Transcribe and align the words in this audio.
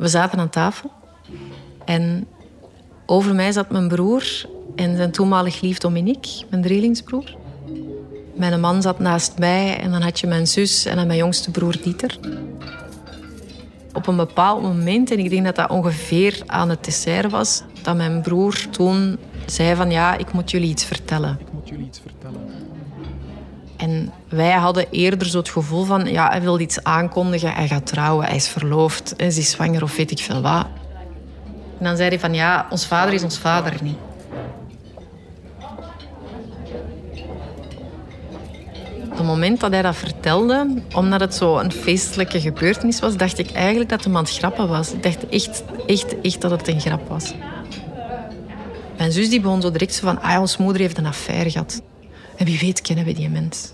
We 0.00 0.08
zaten 0.08 0.38
aan 0.38 0.50
tafel 0.50 0.90
en 1.84 2.26
over 3.06 3.34
mij 3.34 3.52
zat 3.52 3.70
mijn 3.70 3.88
broer 3.88 4.46
en 4.76 4.96
zijn 4.96 5.10
toenmalig 5.10 5.60
lief 5.60 5.78
Dominique, 5.78 6.44
mijn 6.50 6.62
drielingsbroer. 6.62 7.36
Mijn 8.34 8.60
man 8.60 8.82
zat 8.82 8.98
naast 8.98 9.38
mij 9.38 9.78
en 9.78 9.90
dan 9.90 10.02
had 10.02 10.20
je 10.20 10.26
mijn 10.26 10.46
zus 10.46 10.84
en 10.84 11.06
mijn 11.06 11.18
jongste 11.18 11.50
broer 11.50 11.76
Dieter. 11.82 12.18
Op 13.92 14.06
een 14.06 14.16
bepaald 14.16 14.62
moment, 14.62 15.10
en 15.10 15.18
ik 15.18 15.30
denk 15.30 15.44
dat 15.44 15.56
dat 15.56 15.70
ongeveer 15.70 16.42
aan 16.46 16.68
het 16.68 16.84
dessert 16.84 17.30
was, 17.30 17.62
dat 17.82 17.96
mijn 17.96 18.20
broer 18.22 18.66
toen 18.70 19.18
zei 19.46 19.74
van 19.74 19.90
ja, 19.90 20.16
ik 20.16 20.32
moet 20.32 20.50
jullie 20.50 20.70
iets 20.70 20.84
vertellen. 20.84 21.38
Ik 21.40 21.52
moet 21.52 21.68
jullie 21.68 21.86
iets 21.86 22.00
vertellen. 22.00 22.69
En 23.80 24.12
wij 24.28 24.50
hadden 24.50 24.86
eerder 24.90 25.28
zo 25.28 25.38
het 25.38 25.48
gevoel 25.48 25.84
van 25.84 26.06
ja, 26.06 26.28
hij 26.28 26.40
wil 26.40 26.58
iets 26.58 26.82
aankondigen, 26.82 27.52
hij 27.52 27.68
gaat 27.68 27.86
trouwen, 27.86 28.26
hij 28.26 28.36
is 28.36 28.48
verloofd, 28.48 29.14
hij 29.16 29.26
is 29.26 29.50
zwanger 29.50 29.82
of 29.82 29.96
weet 29.96 30.10
ik 30.10 30.18
veel 30.18 30.40
wat. 30.40 30.66
En 31.78 31.84
dan 31.84 31.96
zei 31.96 32.08
hij 32.08 32.18
van 32.18 32.34
ja, 32.34 32.66
ons 32.70 32.86
vader 32.86 33.14
is 33.14 33.22
ons 33.22 33.38
vader 33.38 33.74
niet. 33.82 33.96
Op 39.10 39.16
het 39.16 39.26
moment 39.26 39.60
dat 39.60 39.70
hij 39.70 39.82
dat 39.82 39.96
vertelde, 39.96 40.82
omdat 40.94 41.20
het 41.20 41.34
zo 41.34 41.58
een 41.58 41.72
feestelijke 41.72 42.40
gebeurtenis 42.40 43.00
was, 43.00 43.16
dacht 43.16 43.38
ik 43.38 43.50
eigenlijk 43.52 43.90
dat 43.90 44.02
de 44.02 44.08
man 44.08 44.26
grappen 44.26 44.68
was. 44.68 44.92
Ik 44.92 45.02
dacht 45.02 45.28
echt, 45.28 45.64
echt, 45.86 46.20
echt 46.20 46.40
dat 46.40 46.50
het 46.50 46.68
een 46.68 46.80
grap 46.80 47.08
was. 47.08 47.34
Mijn 48.96 49.12
zus 49.12 49.30
die 49.30 49.40
begon 49.40 49.60
zo 49.60 49.70
direct 49.70 49.94
zo 49.94 50.06
van, 50.06 50.22
ah, 50.22 50.40
ons 50.40 50.56
moeder 50.56 50.80
heeft 50.80 50.98
een 50.98 51.06
affaire 51.06 51.50
gehad. 51.50 51.82
En 52.40 52.46
wie 52.46 52.58
weet 52.58 52.80
kennen 52.80 53.04
we 53.04 53.12
die 53.12 53.28
mens. 53.28 53.72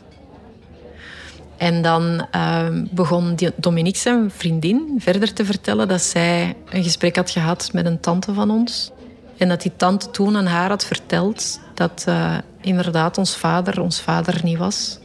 En 1.56 1.82
dan 1.82 2.26
uh, 2.34 2.66
begon 2.90 3.38
Dominique, 3.56 4.00
zijn 4.00 4.30
vriendin, 4.30 4.94
verder 4.98 5.32
te 5.32 5.44
vertellen 5.44 5.88
dat 5.88 6.02
zij 6.02 6.56
een 6.68 6.82
gesprek 6.82 7.16
had 7.16 7.30
gehad 7.30 7.72
met 7.72 7.86
een 7.86 8.00
tante 8.00 8.34
van 8.34 8.50
ons. 8.50 8.90
En 9.36 9.48
dat 9.48 9.62
die 9.62 9.72
tante 9.76 10.10
toen 10.10 10.36
aan 10.36 10.46
haar 10.46 10.68
had 10.68 10.84
verteld 10.84 11.60
dat 11.74 12.04
uh, 12.08 12.36
inderdaad 12.60 13.18
ons 13.18 13.36
vader 13.36 13.80
ons 13.80 14.00
vader 14.00 14.40
niet 14.42 14.58
was. 14.58 14.98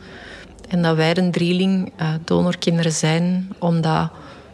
En 0.68 0.82
dat 0.82 0.96
wij 0.96 1.18
een 1.18 1.32
drieling 1.32 1.92
uh, 2.02 2.14
donorkinderen 2.26 2.92
zijn, 2.92 3.54
omdat 3.60 4.12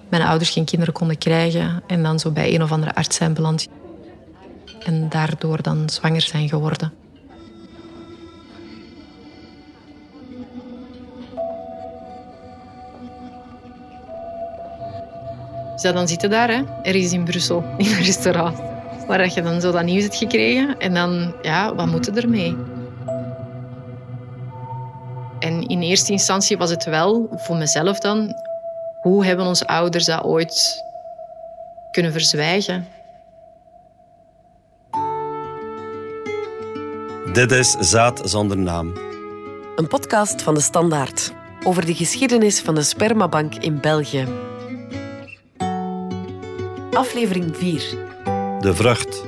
mijn 0.09 0.23
ouders 0.23 0.49
geen 0.49 0.65
kinderen 0.65 0.93
konden 0.93 1.17
krijgen 1.17 1.83
en 1.87 2.03
dan 2.03 2.19
zo 2.19 2.31
bij 2.31 2.53
een 2.53 2.63
of 2.63 2.71
andere 2.71 2.95
arts 2.95 3.15
zijn 3.15 3.33
beland. 3.33 3.67
En 4.85 5.09
daardoor 5.09 5.61
dan 5.61 5.89
zwanger 5.89 6.21
zijn 6.21 6.49
geworden. 6.49 7.06
Dus 15.81 15.91
dan 15.93 16.07
zitten 16.07 16.29
daar, 16.29 16.49
hè, 16.49 16.61
ergens 16.81 17.11
in 17.11 17.23
Brussel, 17.23 17.63
in 17.77 17.85
een 17.85 18.03
restaurant. 18.03 18.57
Waar 19.07 19.33
je 19.33 19.41
dan 19.41 19.61
zo 19.61 19.71
dat 19.71 19.83
nieuws 19.83 20.03
hebt 20.03 20.15
gekregen. 20.15 20.79
En 20.79 20.93
dan, 20.93 21.35
ja, 21.41 21.75
wat 21.75 21.87
moet 21.87 22.05
je 22.05 22.11
ermee? 22.11 22.55
En 25.39 25.67
in 25.67 25.81
eerste 25.81 26.11
instantie 26.11 26.57
was 26.57 26.69
het 26.69 26.85
wel, 26.85 27.27
voor 27.31 27.55
mezelf 27.55 27.99
dan... 27.99 28.45
Hoe 29.01 29.25
hebben 29.25 29.45
onze 29.45 29.67
ouders 29.67 30.05
dat 30.05 30.23
ooit 30.23 30.83
kunnen 31.91 32.11
verzwijgen? 32.11 32.87
Dit 37.33 37.51
is 37.51 37.75
Zaad 37.79 38.21
zonder 38.23 38.57
naam. 38.57 38.93
Een 39.75 39.87
podcast 39.87 40.41
van 40.41 40.53
de 40.53 40.61
Standaard 40.61 41.33
over 41.63 41.85
de 41.85 41.93
geschiedenis 41.93 42.59
van 42.59 42.75
de 42.75 42.83
spermabank 42.83 43.55
in 43.55 43.79
België. 43.81 44.27
Aflevering 46.97 47.55
4. 47.55 47.81
De 48.59 48.75
vrucht. 48.75 49.23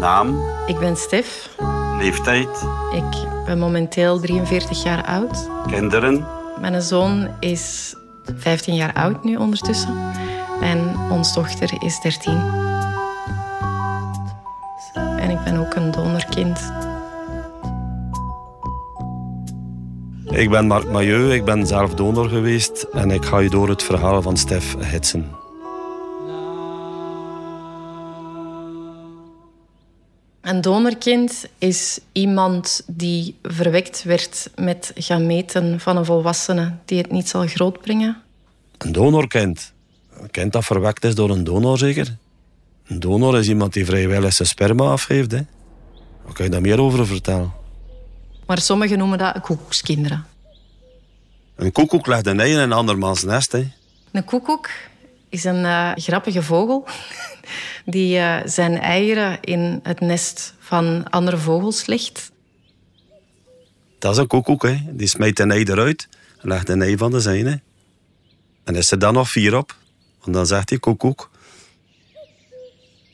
Naam. 0.00 0.40
Ik 0.66 0.78
ben 0.78 0.96
Stef. 0.96 1.56
Leeftijd. 1.98 2.48
Ik 2.92 3.28
ben 3.46 3.58
momenteel 3.58 4.20
43 4.20 4.82
jaar 4.82 5.04
oud. 5.04 5.48
Kinderen. 5.66 6.26
Mijn 6.60 6.82
zoon 6.82 7.28
is 7.40 7.94
15 8.36 8.74
jaar 8.74 8.92
oud 8.92 9.24
nu 9.24 9.36
ondertussen. 9.36 10.12
En 10.60 10.96
ons 11.10 11.34
dochter 11.34 11.82
is 11.82 12.00
13. 12.00 12.32
En 14.94 15.30
ik 15.30 15.44
ben 15.44 15.56
ook 15.56 15.74
een 15.74 15.90
donorkind. 15.90 16.72
Ik 20.36 20.50
ben 20.50 20.66
Marc 20.66 20.90
Mailleu, 20.90 21.32
ik 21.32 21.44
ben 21.44 21.66
zelf 21.66 21.94
donor 21.94 22.28
geweest 22.28 22.86
en 22.92 23.10
ik 23.10 23.24
ga 23.24 23.38
je 23.38 23.50
door 23.50 23.68
het 23.68 23.82
verhaal 23.82 24.22
van 24.22 24.36
Stef 24.36 24.76
hitsen. 24.78 25.30
Een 30.40 30.60
donorkind 30.60 31.46
is 31.58 32.00
iemand 32.12 32.82
die 32.86 33.36
verwekt 33.42 34.02
werd 34.02 34.50
met 34.56 34.92
gameten 34.94 35.80
van 35.80 35.96
een 35.96 36.04
volwassene 36.04 36.74
die 36.84 36.98
het 36.98 37.10
niet 37.10 37.28
zal 37.28 37.46
grootbrengen. 37.46 38.22
Een 38.78 38.92
donorkind? 38.92 39.72
Een 40.20 40.30
kind 40.30 40.52
dat 40.52 40.64
verwekt 40.64 41.04
is 41.04 41.14
door 41.14 41.30
een 41.30 41.44
donor 41.44 41.78
zeker? 41.78 42.16
Een 42.86 43.00
donor 43.00 43.38
is 43.38 43.48
iemand 43.48 43.72
die 43.72 43.84
vrijwillig 43.84 44.32
zijn 44.32 44.48
sperma 44.48 44.84
afgeeft. 44.84 45.30
Hè? 45.30 45.40
Wat 46.24 46.34
kan 46.34 46.44
je 46.44 46.50
daar 46.50 46.60
meer 46.60 46.80
over 46.80 47.06
vertellen? 47.06 47.64
Maar 48.46 48.60
sommigen 48.60 48.98
noemen 48.98 49.18
dat 49.18 49.40
koekoekskinderen. 49.40 50.26
Een 51.54 51.72
koekoek 51.72 52.06
legt 52.06 52.26
een 52.26 52.40
ei 52.40 52.52
in 52.52 52.58
een 52.58 52.72
andermans 52.72 53.24
nest. 53.24 53.52
Hè? 53.52 53.68
Een 54.12 54.24
koekoek 54.24 54.70
is 55.28 55.44
een 55.44 55.64
uh, 55.64 55.92
grappige 55.94 56.42
vogel 56.42 56.86
die 57.84 58.16
uh, 58.16 58.36
zijn 58.44 58.78
eieren 58.80 59.40
in 59.40 59.80
het 59.82 60.00
nest 60.00 60.54
van 60.58 61.10
andere 61.10 61.38
vogels 61.38 61.86
legt. 61.86 62.32
Dat 63.98 64.12
is 64.12 64.18
een 64.18 64.26
koekoek. 64.26 64.62
Hè? 64.62 64.82
Die 64.90 65.06
smijt 65.06 65.38
een 65.38 65.50
ei 65.50 65.62
eruit 65.62 66.08
en 66.40 66.48
legt 66.48 66.68
een 66.68 66.82
ei 66.82 66.96
van 66.96 67.10
de 67.10 67.20
zijne. 67.20 67.60
En 68.64 68.74
is 68.74 68.90
er 68.90 68.98
dan 68.98 69.14
nog 69.14 69.30
vier 69.30 69.56
op, 69.56 69.76
want 70.20 70.36
dan 70.36 70.46
zegt 70.46 70.70
hij 70.70 70.78
koekoek. 70.78 71.30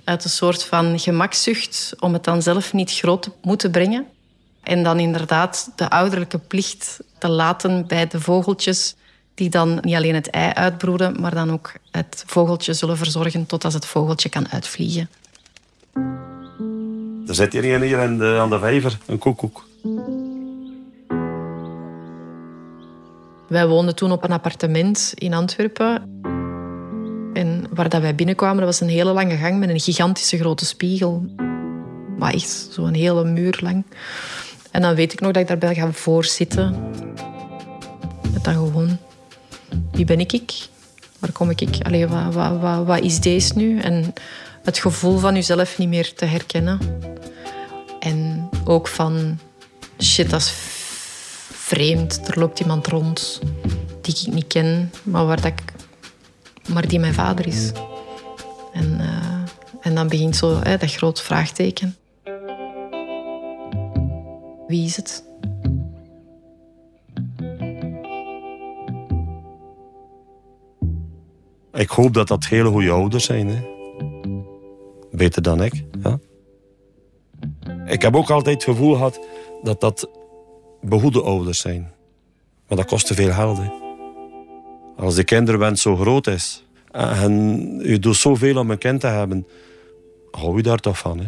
Uit 0.05 0.25
een 0.25 0.31
soort 0.31 0.65
van 0.65 0.99
gemakzucht 0.99 1.95
om 1.99 2.13
het 2.13 2.25
dan 2.25 2.43
zelf 2.43 2.73
niet 2.73 2.93
groot 2.93 3.23
te 3.23 3.33
moeten 3.43 3.71
brengen. 3.71 4.07
En 4.63 4.83
dan 4.83 4.99
inderdaad 4.99 5.71
de 5.77 5.91
ouderlijke 5.91 6.39
plicht 6.39 7.01
te 7.19 7.29
laten 7.29 7.87
bij 7.87 8.07
de 8.07 8.21
vogeltjes 8.21 8.95
die 9.35 9.51
dan 9.51 9.79
niet 9.81 9.95
alleen 9.95 10.15
het 10.15 10.31
ei 10.31 10.53
uitbroeden, 10.53 11.21
maar 11.21 11.35
dan 11.35 11.53
ook 11.53 11.73
het 11.91 12.25
vogeltje 12.27 12.73
zullen 12.73 12.97
verzorgen 12.97 13.47
totdat 13.47 13.73
het 13.73 13.87
vogeltje 13.87 14.29
kan 14.29 14.49
uitvliegen. 14.49 15.09
Er 17.27 17.35
zit 17.35 17.53
hier 17.53 17.75
een 17.75 17.83
hier 17.83 18.01
aan 18.01 18.19
de, 18.19 18.39
aan 18.41 18.51
de 18.51 18.59
vijver, 18.59 18.99
een 19.07 19.19
koekoek. 19.19 19.65
Wij 23.49 23.67
woonden 23.67 23.95
toen 23.95 24.13
op 24.13 24.25
een 24.25 24.33
appartement 24.33 25.13
in 25.15 25.35
Antwerpen. 25.35 26.21
En 27.33 27.65
waar 27.71 27.89
dat 27.89 28.01
wij 28.01 28.15
binnenkwamen, 28.15 28.57
dat 28.57 28.67
was 28.67 28.81
een 28.81 28.89
hele 28.89 29.13
lange 29.13 29.37
gang 29.37 29.59
met 29.59 29.69
een 29.69 29.81
gigantische 29.81 30.39
grote 30.39 30.65
spiegel. 30.65 31.27
Maar 32.19 32.33
echt 32.33 32.69
zo'n 32.71 32.95
hele 32.95 33.25
muur 33.25 33.59
lang. 33.63 33.85
En 34.73 34.83
dan 34.83 34.95
weet 34.95 35.13
ik 35.13 35.21
nog 35.21 35.33
dat 35.33 35.43
ik 35.43 35.49
daarbij 35.49 35.75
ga 35.75 35.93
voorzitten. 35.93 36.91
Met 38.33 38.45
dan 38.45 38.55
gewoon, 38.55 38.99
wie 39.91 40.05
ben 40.05 40.21
ik? 40.21 40.53
Waar 41.19 41.33
kom 41.33 41.51
ik? 41.51 41.79
Allee, 41.83 42.07
wat, 42.07 42.35
wat, 42.35 42.61
wat, 42.61 42.87
wat 42.87 43.01
is 43.01 43.21
deze 43.21 43.53
nu? 43.57 43.81
En 43.81 44.13
het 44.63 44.79
gevoel 44.79 45.19
van 45.19 45.35
jezelf 45.35 45.79
niet 45.79 45.89
meer 45.89 46.15
te 46.15 46.25
herkennen. 46.25 46.79
En 47.99 48.49
ook 48.65 48.89
van, 48.89 49.39
shit, 49.99 50.31
dat 50.31 50.41
is 50.41 50.53
vreemd. 51.53 52.29
Er 52.29 52.39
loopt 52.39 52.61
iemand 52.61 52.87
rond 52.87 53.41
die 54.01 54.17
ik 54.27 54.33
niet 54.33 54.47
ken, 54.47 54.93
maar, 55.03 55.27
waar 55.27 55.41
dat 55.41 55.53
ik, 55.53 55.63
maar 56.69 56.89
die 56.89 56.99
mijn 56.99 57.15
vader 57.15 57.47
is. 57.47 57.73
En, 58.73 58.99
uh, 59.01 59.81
en 59.81 59.95
dan 59.95 60.09
begint 60.09 60.37
zo 60.37 60.61
hè, 60.63 60.77
dat 60.77 60.93
groot 60.93 61.23
vraagteken. 61.23 61.97
Wie 64.73 64.85
is 64.85 64.97
het? 64.97 65.25
Ik 71.73 71.89
hoop 71.89 72.15
dat 72.15 72.29
dat 72.29 72.47
hele 72.47 72.69
goede 72.69 72.91
ouders 72.91 73.25
zijn. 73.25 73.49
Hè? 73.49 73.61
Beter 75.11 75.43
dan 75.43 75.63
ik. 75.63 75.85
Ja? 76.03 76.19
Ik 77.87 78.03
heb 78.03 78.17
ook 78.17 78.31
altijd 78.31 78.55
het 78.55 78.65
gevoel 78.65 78.95
gehad 78.95 79.21
dat 79.63 79.81
dat 79.81 80.09
behoede 80.81 81.23
ouders 81.23 81.61
zijn. 81.61 81.93
Maar 82.69 82.77
dat 82.79 82.87
kost 82.87 83.07
te 83.07 83.15
veel 83.15 83.33
geld. 83.33 83.61
Als 84.97 85.15
de 85.15 85.25
kinderwens 85.25 85.83
zo 85.83 85.97
groot 85.97 86.27
is 86.27 86.65
en 86.93 87.33
je 87.83 87.99
doet 87.99 88.17
zoveel 88.17 88.57
om 88.57 88.71
een 88.71 88.79
kind 88.79 89.01
te 89.01 89.07
hebben, 89.07 89.47
hou 90.31 90.57
je 90.57 90.63
daar 90.63 90.79
toch 90.79 90.99
van? 90.99 91.19
Hè? 91.19 91.27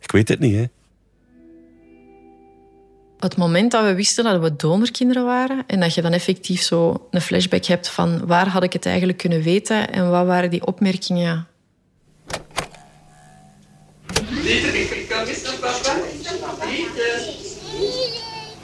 Ik 0.00 0.10
weet 0.10 0.28
het 0.28 0.38
niet. 0.38 0.54
Hè? 0.54 0.64
Het 3.18 3.36
moment 3.36 3.70
dat 3.70 3.84
we 3.84 3.94
wisten 3.94 4.24
dat 4.24 4.40
we 4.40 4.56
donorkinderen 4.56 5.24
waren 5.24 5.64
en 5.66 5.80
dat 5.80 5.94
je 5.94 6.02
dan 6.02 6.12
effectief 6.12 6.62
zo 6.62 7.06
een 7.10 7.20
flashback 7.20 7.64
hebt 7.64 7.88
van 7.88 8.26
waar 8.26 8.48
had 8.48 8.62
ik 8.62 8.72
het 8.72 8.86
eigenlijk 8.86 9.18
kunnen 9.18 9.42
weten 9.42 9.92
en 9.92 10.10
wat 10.10 10.26
waren 10.26 10.50
die 10.50 10.66
opmerkingen. 10.66 11.46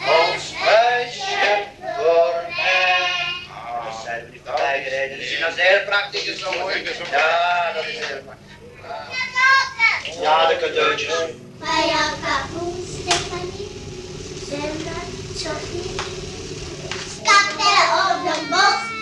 Ons 0.04 0.54
huisje 0.54 1.64
voor 1.96 2.34
mij. 2.56 3.02
Oh, 3.58 3.84
dat 3.84 4.02
zijn 4.04 4.30
die 4.30 4.40
voorbijgereden. 4.44 5.18
Dus 5.18 5.40
dat 5.40 5.48
is 5.48 5.62
heel 5.62 5.84
praktisch 5.86 6.38
zo 6.38 6.50
mooi. 6.58 6.74
Ja, 7.10 7.72
dat 7.74 7.84
is 7.86 8.06
heel 8.06 8.22
praktisch. 8.24 8.42
Ja, 10.20 10.48
de 10.48 10.56
cadeautjes. 10.60 11.14
Maja, 11.58 12.04
Kapoen, 12.22 12.63
op 17.84 18.24
de 18.24 18.36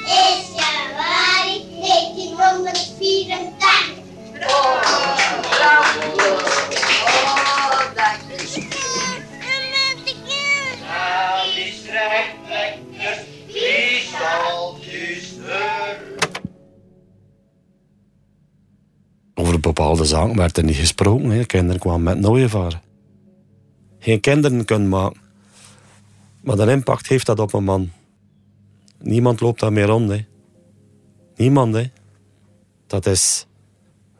is 0.04 0.46
januari 0.60 1.54
1984. 1.80 4.00
Nou, 10.88 11.54
die 11.54 11.72
strekt 11.72 12.36
lekker. 12.48 13.24
Die 13.46 14.02
staltjes 14.06 15.36
er. 15.48 16.00
Over 19.34 19.60
bepaalde 19.60 20.04
zaken 20.04 20.36
werd 20.36 20.56
er 20.56 20.64
niet 20.64 20.76
gesproken. 20.76 21.30
Hè. 21.30 21.44
Kinderen 21.44 21.80
kwamen 21.80 22.02
met 22.02 22.18
nooievaren. 22.18 22.82
Geen 23.98 24.20
kinderen 24.20 24.64
kunnen 24.64 24.88
maken. 24.88 25.20
Maar 26.40 26.56
de 26.56 26.70
impact 26.70 27.08
heeft 27.08 27.26
dat 27.26 27.38
op 27.38 27.52
een 27.52 27.64
man. 27.64 27.90
Niemand 29.02 29.40
loopt 29.40 29.60
daar 29.60 29.72
meer 29.72 29.86
rond. 29.86 30.10
Hè. 30.10 30.24
Niemand. 31.36 31.74
Hè. 31.74 31.84
Dat 32.86 33.06
is 33.06 33.46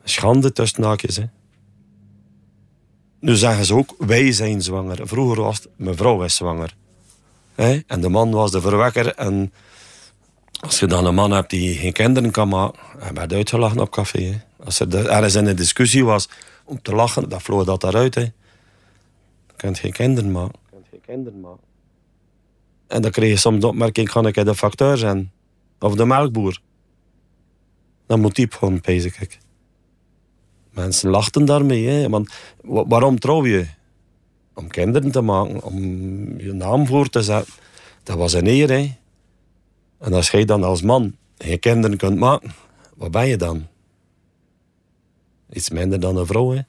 schande 0.03 0.51
tussen 0.51 0.83
haakjes. 0.83 1.19
Nu 3.19 3.35
zeggen 3.35 3.65
ze 3.65 3.75
ook, 3.75 3.95
wij 3.97 4.31
zijn 4.31 4.61
zwanger. 4.61 5.07
Vroeger 5.07 5.41
was 5.41 5.57
het, 5.57 5.69
mevrouw 5.75 6.23
is 6.23 6.35
zwanger. 6.35 6.75
Hè. 7.55 7.79
En 7.87 8.01
de 8.01 8.09
man 8.09 8.31
was 8.31 8.51
de 8.51 8.61
verwekker. 8.61 9.15
En 9.15 9.53
als 10.59 10.79
je 10.79 10.87
dan 10.87 11.05
een 11.05 11.15
man 11.15 11.31
hebt 11.31 11.49
die 11.49 11.75
geen 11.75 11.93
kinderen 11.93 12.31
kan 12.31 12.47
maken, 12.47 12.79
hij 12.97 13.13
werd 13.13 13.33
uitgelachen 13.33 13.79
op 13.79 13.91
café. 13.91 14.43
Als 14.63 14.79
er 14.79 15.09
ergens 15.09 15.35
in 15.35 15.45
een 15.45 15.55
discussie 15.55 16.05
was 16.05 16.29
om 16.63 16.81
te 16.81 16.95
lachen, 16.95 17.29
dan 17.29 17.41
vloog 17.41 17.63
dat 17.63 17.81
daaruit. 17.81 18.15
Hè. 18.15 18.21
Je 19.57 19.73
geen 19.73 19.91
kinderen 19.91 20.31
maken. 20.31 20.59
Je 20.63 20.69
kunt 20.71 20.85
geen 20.89 21.01
kinderen 21.01 21.39
maken. 21.39 21.72
En 22.93 23.01
dan 23.01 23.11
kreeg 23.11 23.29
je 23.29 23.37
soms 23.37 23.59
de 23.59 23.67
opmerking, 23.67 24.09
kan 24.09 24.27
ik 24.27 24.45
de 24.45 24.55
facteur 24.55 24.97
zijn? 24.97 25.31
Of 25.79 25.95
de 25.95 26.05
melkboer? 26.05 26.61
Dat 28.05 28.17
moet 28.17 28.35
diep 28.35 28.53
gewoon, 28.53 28.81
pees 28.81 29.05
ik. 29.05 29.39
Mensen 30.69 31.09
lachten 31.09 31.45
daarmee. 31.45 31.87
Hè. 31.87 32.09
Want 32.09 32.33
wa- 32.61 32.87
waarom 32.87 33.19
trouw 33.19 33.45
je? 33.45 33.67
Om 34.53 34.67
kinderen 34.67 35.11
te 35.11 35.21
maken, 35.21 35.63
om 35.63 35.77
je 36.39 36.53
naam 36.53 36.87
voor 36.87 37.09
te 37.09 37.21
zetten. 37.21 37.53
Dat 38.03 38.17
was 38.17 38.33
een 38.33 38.47
eer. 38.47 38.69
Hè. 38.69 38.95
En 39.99 40.13
als 40.13 40.31
jij 40.31 40.45
dan 40.45 40.63
als 40.63 40.81
man 40.81 41.15
geen 41.37 41.59
kinderen 41.59 41.97
kunt 41.97 42.19
maken, 42.19 42.51
wat 42.95 43.11
ben 43.11 43.27
je 43.27 43.37
dan? 43.37 43.67
Iets 45.49 45.69
minder 45.69 45.99
dan 45.99 46.17
een 46.17 46.25
vrouw, 46.25 46.51
hè? 46.51 46.61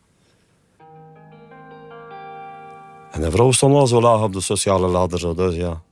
En 3.10 3.22
een 3.22 3.30
vrouw 3.32 3.52
stond 3.52 3.74
al 3.74 3.86
zo 3.86 4.00
laag 4.00 4.22
op 4.22 4.32
de 4.32 4.40
sociale 4.40 4.86
ladder, 4.88 5.18
zo, 5.18 5.34
dus 5.34 5.54
ja. 5.54 5.82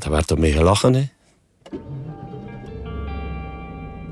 Daar 0.00 0.10
werd 0.10 0.30
er 0.30 0.38
mee 0.38 0.52
gelachen, 0.52 0.94
hè? 0.94 1.08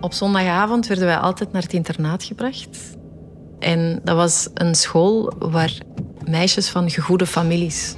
Op 0.00 0.12
zondagavond 0.12 0.86
werden 0.86 1.06
wij 1.06 1.18
altijd 1.18 1.52
naar 1.52 1.62
het 1.62 1.72
internaat 1.72 2.24
gebracht. 2.24 2.78
En 3.58 4.00
dat 4.04 4.16
was 4.16 4.48
een 4.54 4.74
school 4.74 5.32
waar 5.38 5.72
meisjes 6.24 6.68
van 6.68 6.90
gegoede 6.90 7.26
families 7.26 7.94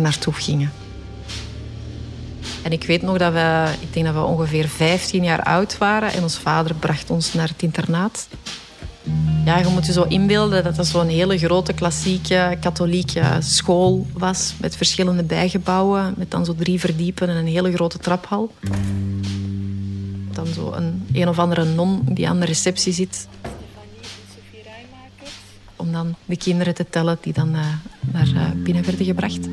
naartoe 0.00 0.32
gingen. 0.32 0.72
En 2.62 2.72
ik 2.72 2.84
weet 2.84 3.02
nog 3.02 3.18
dat 3.18 3.32
we, 3.32 3.72
ik 3.80 3.92
denk 3.92 4.06
dat 4.06 4.14
we 4.14 4.20
ongeveer 4.20 4.68
15 4.68 5.24
jaar 5.24 5.42
oud 5.42 5.78
waren 5.78 6.12
en 6.12 6.22
ons 6.22 6.38
vader 6.38 6.74
bracht 6.74 7.10
ons 7.10 7.32
naar 7.32 7.48
het 7.48 7.62
internaat. 7.62 8.28
Ja, 9.44 9.58
je 9.58 9.66
moet 9.66 9.86
je 9.86 9.92
zo 9.92 10.02
inbeelden 10.02 10.64
dat 10.64 10.76
dat 10.76 10.86
zo'n 10.86 11.08
hele 11.08 11.38
grote 11.38 11.72
klassieke 11.72 12.56
katholieke 12.60 13.22
school 13.38 14.06
was 14.12 14.54
met 14.60 14.76
verschillende 14.76 15.22
bijgebouwen, 15.22 16.14
met 16.16 16.30
dan 16.30 16.44
zo 16.44 16.54
drie 16.54 16.80
verdiepen 16.80 17.28
en 17.28 17.36
een 17.36 17.46
hele 17.46 17.72
grote 17.72 17.98
traphal. 17.98 18.52
Dan 20.32 20.46
zo 20.46 20.72
een, 20.72 21.06
een 21.12 21.28
of 21.28 21.38
andere 21.38 21.64
non 21.64 22.02
die 22.04 22.28
aan 22.28 22.40
de 22.40 22.46
receptie 22.46 22.92
zit. 22.92 23.28
Om 25.76 25.92
dan 25.92 26.14
de 26.24 26.36
kinderen 26.36 26.74
te 26.74 26.86
tellen 26.90 27.18
die 27.20 27.32
dan 27.32 27.54
eh, 27.54 27.66
naar 28.00 28.28
eh, 28.34 28.50
binnen 28.56 28.84
werden 28.84 29.06
gebracht. 29.06 29.48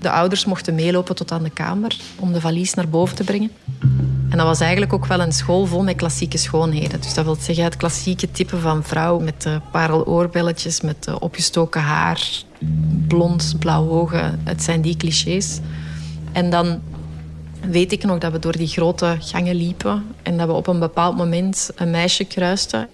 De 0.00 0.10
ouders 0.10 0.44
mochten 0.44 0.74
meelopen 0.74 1.14
tot 1.14 1.32
aan 1.32 1.42
de 1.42 1.50
kamer 1.50 1.96
om 2.16 2.32
de 2.32 2.40
valies 2.40 2.74
naar 2.74 2.88
boven 2.88 3.16
te 3.16 3.24
brengen. 3.24 3.50
En 4.38 4.44
dat 4.44 4.52
was 4.52 4.62
eigenlijk 4.62 4.92
ook 4.92 5.06
wel 5.06 5.20
een 5.20 5.32
school 5.32 5.66
vol 5.66 5.82
met 5.82 5.96
klassieke 5.96 6.38
schoonheden. 6.38 7.00
Dus 7.00 7.14
dat 7.14 7.24
wil 7.24 7.36
zeggen 7.40 7.64
het 7.64 7.76
klassieke 7.76 8.30
type 8.30 8.58
van 8.58 8.84
vrouw 8.84 9.18
met 9.18 9.46
uh, 9.46 9.56
pareloorbelletjes, 9.70 10.80
met 10.80 11.06
uh, 11.08 11.16
opgestoken 11.18 11.80
haar, 11.80 12.28
blond, 13.08 13.54
blauw 13.58 13.88
ogen. 13.88 14.40
Het 14.44 14.62
zijn 14.62 14.80
die 14.80 14.96
clichés. 14.96 15.60
En 16.32 16.50
dan 16.50 16.80
weet 17.60 17.92
ik 17.92 18.04
nog 18.04 18.18
dat 18.18 18.32
we 18.32 18.38
door 18.38 18.56
die 18.56 18.66
grote 18.66 19.16
gangen 19.20 19.54
liepen 19.54 20.04
en 20.22 20.36
dat 20.36 20.46
we 20.46 20.52
op 20.52 20.66
een 20.66 20.78
bepaald 20.78 21.16
moment 21.16 21.70
een 21.74 21.90
meisje 21.90 22.24
kruisten. 22.24 22.88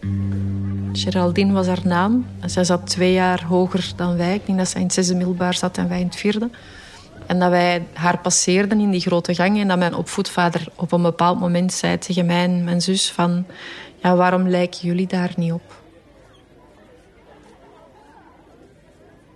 Geraldine 0.92 1.52
was 1.52 1.66
haar 1.66 1.82
naam. 1.84 2.26
Zij 2.44 2.64
zat 2.64 2.86
twee 2.86 3.12
jaar 3.12 3.44
hoger 3.44 3.92
dan 3.96 4.16
wij. 4.16 4.34
Ik 4.34 4.46
denk 4.46 4.58
dat 4.58 4.68
zij 4.68 4.80
in 4.80 4.86
het 4.86 4.94
zesde 4.94 5.14
middelbaar 5.14 5.54
zat 5.54 5.78
en 5.78 5.88
wij 5.88 6.00
in 6.00 6.06
het 6.06 6.16
vierde. 6.16 6.50
En 7.34 7.40
dat 7.40 7.50
wij 7.50 7.86
haar 7.92 8.18
passeerden 8.18 8.80
in 8.80 8.90
die 8.90 9.00
grote 9.00 9.34
gang 9.34 9.60
en 9.60 9.68
dat 9.68 9.78
mijn 9.78 9.94
opvoedvader 9.94 10.66
op 10.74 10.92
een 10.92 11.02
bepaald 11.02 11.40
moment 11.40 11.72
zei 11.72 11.98
tegen 11.98 12.26
mij 12.26 12.44
en 12.44 12.64
mijn 12.64 12.82
zus 12.82 13.10
van 13.10 13.46
ja, 14.02 14.16
waarom 14.16 14.48
lijken 14.48 14.80
jullie 14.80 15.06
daar 15.06 15.32
niet 15.36 15.52
op? 15.52 15.82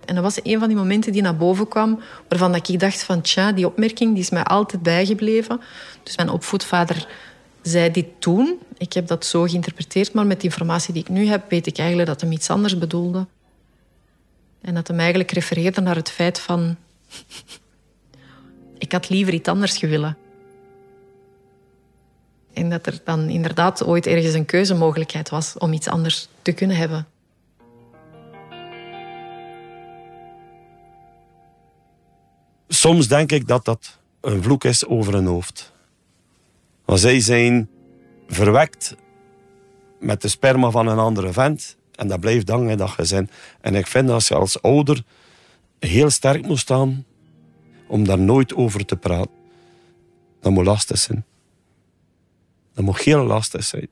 En 0.05 0.15
dat 0.15 0.23
was 0.23 0.39
een 0.43 0.59
van 0.59 0.67
die 0.67 0.77
momenten 0.77 1.11
die 1.11 1.21
naar 1.21 1.35
boven 1.35 1.67
kwam, 1.67 1.99
waarvan 2.27 2.55
ik 2.55 2.79
dacht 2.79 3.03
van 3.03 3.21
tja, 3.21 3.51
die 3.51 3.67
opmerking 3.67 4.13
die 4.13 4.23
is 4.23 4.29
mij 4.29 4.43
altijd 4.43 4.83
bijgebleven. 4.83 5.61
Dus 6.03 6.17
mijn 6.17 6.29
opvoedvader 6.29 7.07
zei 7.61 7.91
dit 7.91 8.07
toen. 8.19 8.59
Ik 8.77 8.93
heb 8.93 9.07
dat 9.07 9.25
zo 9.25 9.43
geïnterpreteerd, 9.43 10.13
maar 10.13 10.25
met 10.25 10.41
de 10.41 10.47
informatie 10.47 10.93
die 10.93 11.01
ik 11.01 11.09
nu 11.09 11.27
heb, 11.27 11.49
weet 11.49 11.67
ik 11.67 11.77
eigenlijk 11.77 12.09
dat 12.09 12.21
hij 12.21 12.29
iets 12.29 12.49
anders 12.49 12.77
bedoelde. 12.77 13.25
En 14.61 14.73
dat 14.73 14.87
hem 14.87 14.99
eigenlijk 14.99 15.31
refereerde 15.31 15.81
naar 15.81 15.95
het 15.95 16.09
feit 16.09 16.39
van... 16.39 16.75
ik 18.89 18.95
had 18.95 19.09
liever 19.09 19.33
iets 19.33 19.49
anders 19.49 19.77
gewillen. 19.77 20.17
En 22.53 22.69
dat 22.69 22.85
er 22.85 23.01
dan 23.03 23.29
inderdaad 23.29 23.83
ooit 23.83 24.05
ergens 24.07 24.33
een 24.33 24.45
keuzemogelijkheid 24.45 25.29
was 25.29 25.57
om 25.57 25.73
iets 25.73 25.87
anders 25.87 26.27
te 26.41 26.51
kunnen 26.51 26.77
hebben. 26.77 27.07
Soms 32.67 33.07
denk 33.07 33.31
ik 33.31 33.47
dat 33.47 33.65
dat 33.65 33.97
een 34.21 34.43
vloek 34.43 34.63
is 34.63 34.85
over 34.85 35.15
een 35.15 35.25
hoofd. 35.25 35.71
Want 36.85 36.99
zij 36.99 37.19
zijn 37.19 37.69
verwekt 38.27 38.95
met 39.99 40.21
de 40.21 40.27
sperma 40.27 40.69
van 40.69 40.87
een 40.87 40.99
andere 40.99 41.33
vent. 41.33 41.75
En 41.95 42.07
dat 42.07 42.19
blijft 42.19 42.45
dan 42.45 42.69
in 42.69 42.77
dat 42.77 42.89
gezin. 42.89 43.29
En 43.61 43.75
ik 43.75 43.87
vind 43.87 44.07
dat 44.07 44.27
je 44.27 44.35
als 44.35 44.61
ouder 44.61 45.03
heel 45.79 46.09
sterk 46.09 46.45
moet 46.45 46.59
staan 46.59 47.05
om 47.89 48.05
daar 48.05 48.19
nooit 48.19 48.55
over 48.55 48.85
te 48.85 48.95
praten. 48.95 49.31
Dat 50.41 50.51
moet 50.51 50.65
lastig 50.65 50.97
zijn. 50.97 51.25
Dat 52.73 52.85
moet 52.85 52.99
heel 52.99 53.23
lastig 53.23 53.63
zijn. 53.63 53.89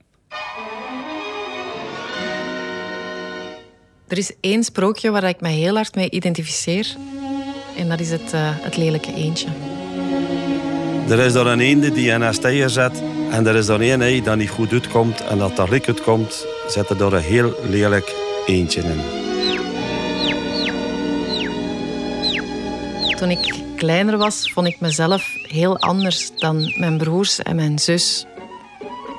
Er 4.07 4.17
is 4.17 4.31
één 4.39 4.63
sprookje 4.63 5.11
waar 5.11 5.23
ik 5.23 5.41
me 5.41 5.49
heel 5.49 5.75
hard 5.75 5.95
mee 5.95 6.09
identificeer. 6.09 6.95
En 7.77 7.89
dat 7.89 7.99
is 7.99 8.11
het, 8.11 8.33
uh, 8.33 8.39
het 8.41 8.77
lelijke 8.77 9.13
eendje. 9.13 9.47
Er 11.09 11.19
is 11.19 11.33
er 11.33 11.47
een 11.47 11.59
eende 11.59 11.91
die 11.91 12.11
in 12.11 12.21
een 12.21 12.33
steier 12.33 12.69
zet. 12.69 13.03
En 13.31 13.47
er 13.47 13.55
is 13.55 13.67
er 13.67 13.81
één 13.81 14.01
ei 14.01 14.23
dat 14.23 14.37
niet 14.37 14.49
goed 14.49 14.71
uitkomt. 14.71 15.21
En 15.21 15.37
dat 15.37 15.55
dat 15.55 15.69
lik 15.69 15.87
uitkomt, 15.87 16.45
zet 16.67 16.89
er 16.89 16.97
door 16.97 17.13
een 17.13 17.21
heel 17.21 17.55
lelijk 17.63 18.15
eendje 18.45 18.81
in. 18.81 19.01
Toen 23.15 23.29
ik 23.29 23.66
kleiner 23.77 24.17
was, 24.17 24.51
vond 24.53 24.67
ik 24.67 24.79
mezelf 24.79 25.29
heel 25.47 25.79
anders 25.79 26.31
dan 26.35 26.73
mijn 26.77 26.97
broers 26.97 27.41
en 27.41 27.55
mijn 27.55 27.79
zus. 27.79 28.25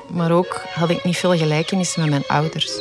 Maar 0.09 0.31
ook 0.31 0.61
had 0.73 0.89
ik 0.89 1.03
niet 1.03 1.17
veel 1.17 1.37
gelijkenis 1.37 1.95
met 1.95 2.09
mijn 2.09 2.27
ouders. 2.27 2.71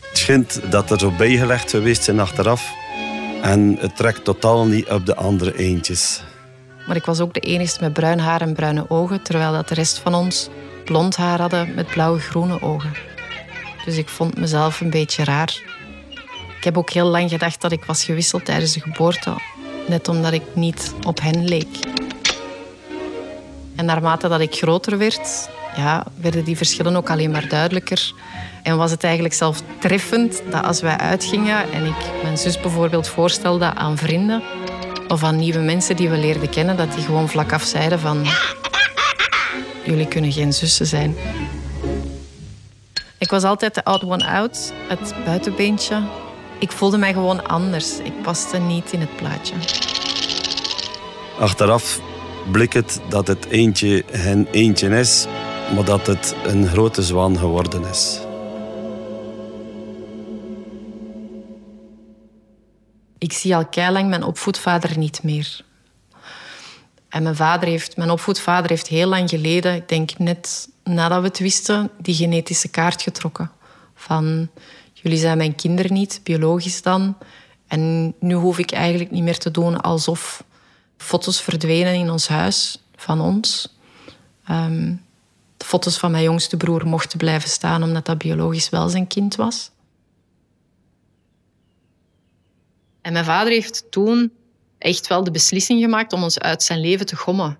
Het 0.00 0.18
schijnt 0.18 0.60
dat 0.70 0.90
er 0.90 0.98
zo 0.98 1.10
bijgelegd 1.10 1.70
geweest 1.70 2.02
zijn 2.02 2.20
achteraf. 2.20 2.72
En 3.42 3.76
het 3.80 3.96
trekt 3.96 4.24
totaal 4.24 4.66
niet 4.66 4.88
op 4.88 5.06
de 5.06 5.16
andere 5.16 5.56
eentjes. 5.56 6.22
Maar 6.86 6.96
ik 6.96 7.04
was 7.04 7.20
ook 7.20 7.34
de 7.34 7.40
enige 7.40 7.76
met 7.80 7.92
bruin 7.92 8.18
haar 8.18 8.40
en 8.40 8.54
bruine 8.54 8.84
ogen, 8.88 9.22
terwijl 9.22 9.52
dat 9.52 9.68
de 9.68 9.74
rest 9.74 9.98
van 9.98 10.14
ons 10.14 10.48
blond 10.84 11.16
haar 11.16 11.40
hadden 11.40 11.74
met 11.74 11.86
blauwe-groene 11.86 12.62
ogen. 12.62 12.92
Dus 13.84 13.96
ik 13.96 14.08
vond 14.08 14.38
mezelf 14.38 14.80
een 14.80 14.90
beetje 14.90 15.24
raar. 15.24 15.62
Ik 16.56 16.64
heb 16.64 16.78
ook 16.78 16.90
heel 16.90 17.06
lang 17.06 17.30
gedacht 17.30 17.60
dat 17.60 17.72
ik 17.72 17.84
was 17.84 18.04
gewisseld 18.04 18.44
tijdens 18.44 18.72
de 18.72 18.80
geboorte, 18.80 19.34
net 19.90 20.08
omdat 20.08 20.32
ik 20.32 20.42
niet 20.52 20.94
op 21.06 21.20
hen 21.20 21.44
leek. 21.44 21.78
En 23.76 23.84
naarmate 23.84 24.28
dat 24.28 24.40
ik 24.40 24.54
groter 24.54 24.98
werd, 24.98 25.48
ja, 25.76 26.04
werden 26.14 26.44
die 26.44 26.56
verschillen 26.56 26.96
ook 26.96 27.10
alleen 27.10 27.30
maar 27.30 27.48
duidelijker. 27.48 28.12
En 28.62 28.76
was 28.76 28.90
het 28.90 29.04
eigenlijk 29.04 29.34
zelf 29.34 29.62
treffend 29.78 30.42
dat 30.50 30.64
als 30.64 30.80
wij 30.80 30.96
uitgingen 30.96 31.72
en 31.72 31.86
ik 31.86 32.22
mijn 32.22 32.38
zus 32.38 32.60
bijvoorbeeld 32.60 33.08
voorstelde 33.08 33.74
aan 33.74 33.96
vrienden 33.96 34.42
of 35.08 35.24
aan 35.24 35.36
nieuwe 35.36 35.58
mensen 35.58 35.96
die 35.96 36.08
we 36.08 36.16
leerden 36.16 36.50
kennen, 36.50 36.76
dat 36.76 36.94
die 36.94 37.04
gewoon 37.04 37.28
vlak 37.28 37.52
af 37.52 37.62
zeiden 37.62 38.00
van 38.00 38.26
jullie 39.84 40.08
kunnen 40.08 40.32
geen 40.32 40.52
zussen 40.52 40.86
zijn. 40.86 41.16
Ik 43.18 43.30
was 43.30 43.42
altijd 43.42 43.74
de 43.74 43.80
odd 43.84 44.04
one 44.04 44.26
out, 44.26 44.72
het 44.88 45.14
buitenbeentje. 45.24 46.02
Ik 46.60 46.72
voelde 46.72 46.98
mij 46.98 47.12
gewoon 47.12 47.46
anders. 47.46 47.98
Ik 47.98 48.22
paste 48.22 48.58
niet 48.58 48.92
in 48.92 49.00
het 49.00 49.16
plaatje. 49.16 49.54
Achteraf 51.38 52.00
blik 52.50 52.72
het 52.72 53.00
dat 53.08 53.26
het 53.26 53.46
eentje 53.46 54.04
hen 54.10 54.46
eentje 54.50 54.88
is, 54.88 55.26
maar 55.74 55.84
dat 55.84 56.06
het 56.06 56.34
een 56.44 56.66
grote 56.66 57.02
zwaan 57.02 57.38
geworden 57.38 57.84
is. 57.84 58.20
Ik 63.18 63.32
zie 63.32 63.56
al 63.56 63.66
lang 63.74 64.08
mijn 64.08 64.22
opvoedvader 64.22 64.98
niet 64.98 65.22
meer. 65.22 65.60
En 67.08 67.22
mijn, 67.22 67.36
vader 67.36 67.68
heeft, 67.68 67.96
mijn 67.96 68.10
opvoedvader 68.10 68.70
heeft 68.70 68.86
heel 68.86 69.08
lang 69.08 69.28
geleden, 69.28 69.74
ik 69.74 69.88
denk 69.88 70.18
net 70.18 70.68
nadat 70.84 71.20
we 71.20 71.26
het 71.26 71.38
wisten, 71.38 71.90
die 71.98 72.14
genetische 72.14 72.68
kaart 72.68 73.02
getrokken. 73.02 73.50
Van, 73.94 74.48
jullie 75.02 75.18
zijn 75.18 75.36
mijn 75.36 75.54
kinderen 75.54 75.92
niet, 75.92 76.20
biologisch 76.22 76.82
dan. 76.82 77.16
En 77.66 78.14
nu 78.20 78.34
hoef 78.34 78.58
ik 78.58 78.72
eigenlijk 78.72 79.10
niet 79.10 79.22
meer 79.22 79.38
te 79.38 79.50
doen 79.50 79.80
alsof 79.80 80.44
foto's 80.96 81.42
verdwenen 81.42 81.94
in 81.94 82.10
ons 82.10 82.28
huis 82.28 82.82
van 82.96 83.20
ons. 83.20 83.76
Ehm, 84.44 84.94
de 85.56 85.64
foto's 85.64 85.98
van 85.98 86.10
mijn 86.10 86.24
jongste 86.24 86.56
broer 86.56 86.86
mochten 86.86 87.18
blijven 87.18 87.48
staan 87.48 87.82
omdat 87.82 88.06
dat 88.06 88.18
biologisch 88.18 88.68
wel 88.68 88.88
zijn 88.88 89.06
kind 89.06 89.36
was. 89.36 89.70
En 93.00 93.12
mijn 93.12 93.24
vader 93.24 93.52
heeft 93.52 93.90
toen 93.90 94.32
echt 94.78 95.06
wel 95.06 95.24
de 95.24 95.30
beslissing 95.30 95.80
gemaakt 95.80 96.12
om 96.12 96.22
ons 96.22 96.38
uit 96.38 96.62
zijn 96.62 96.80
leven 96.80 97.06
te 97.06 97.16
gommen. 97.16 97.58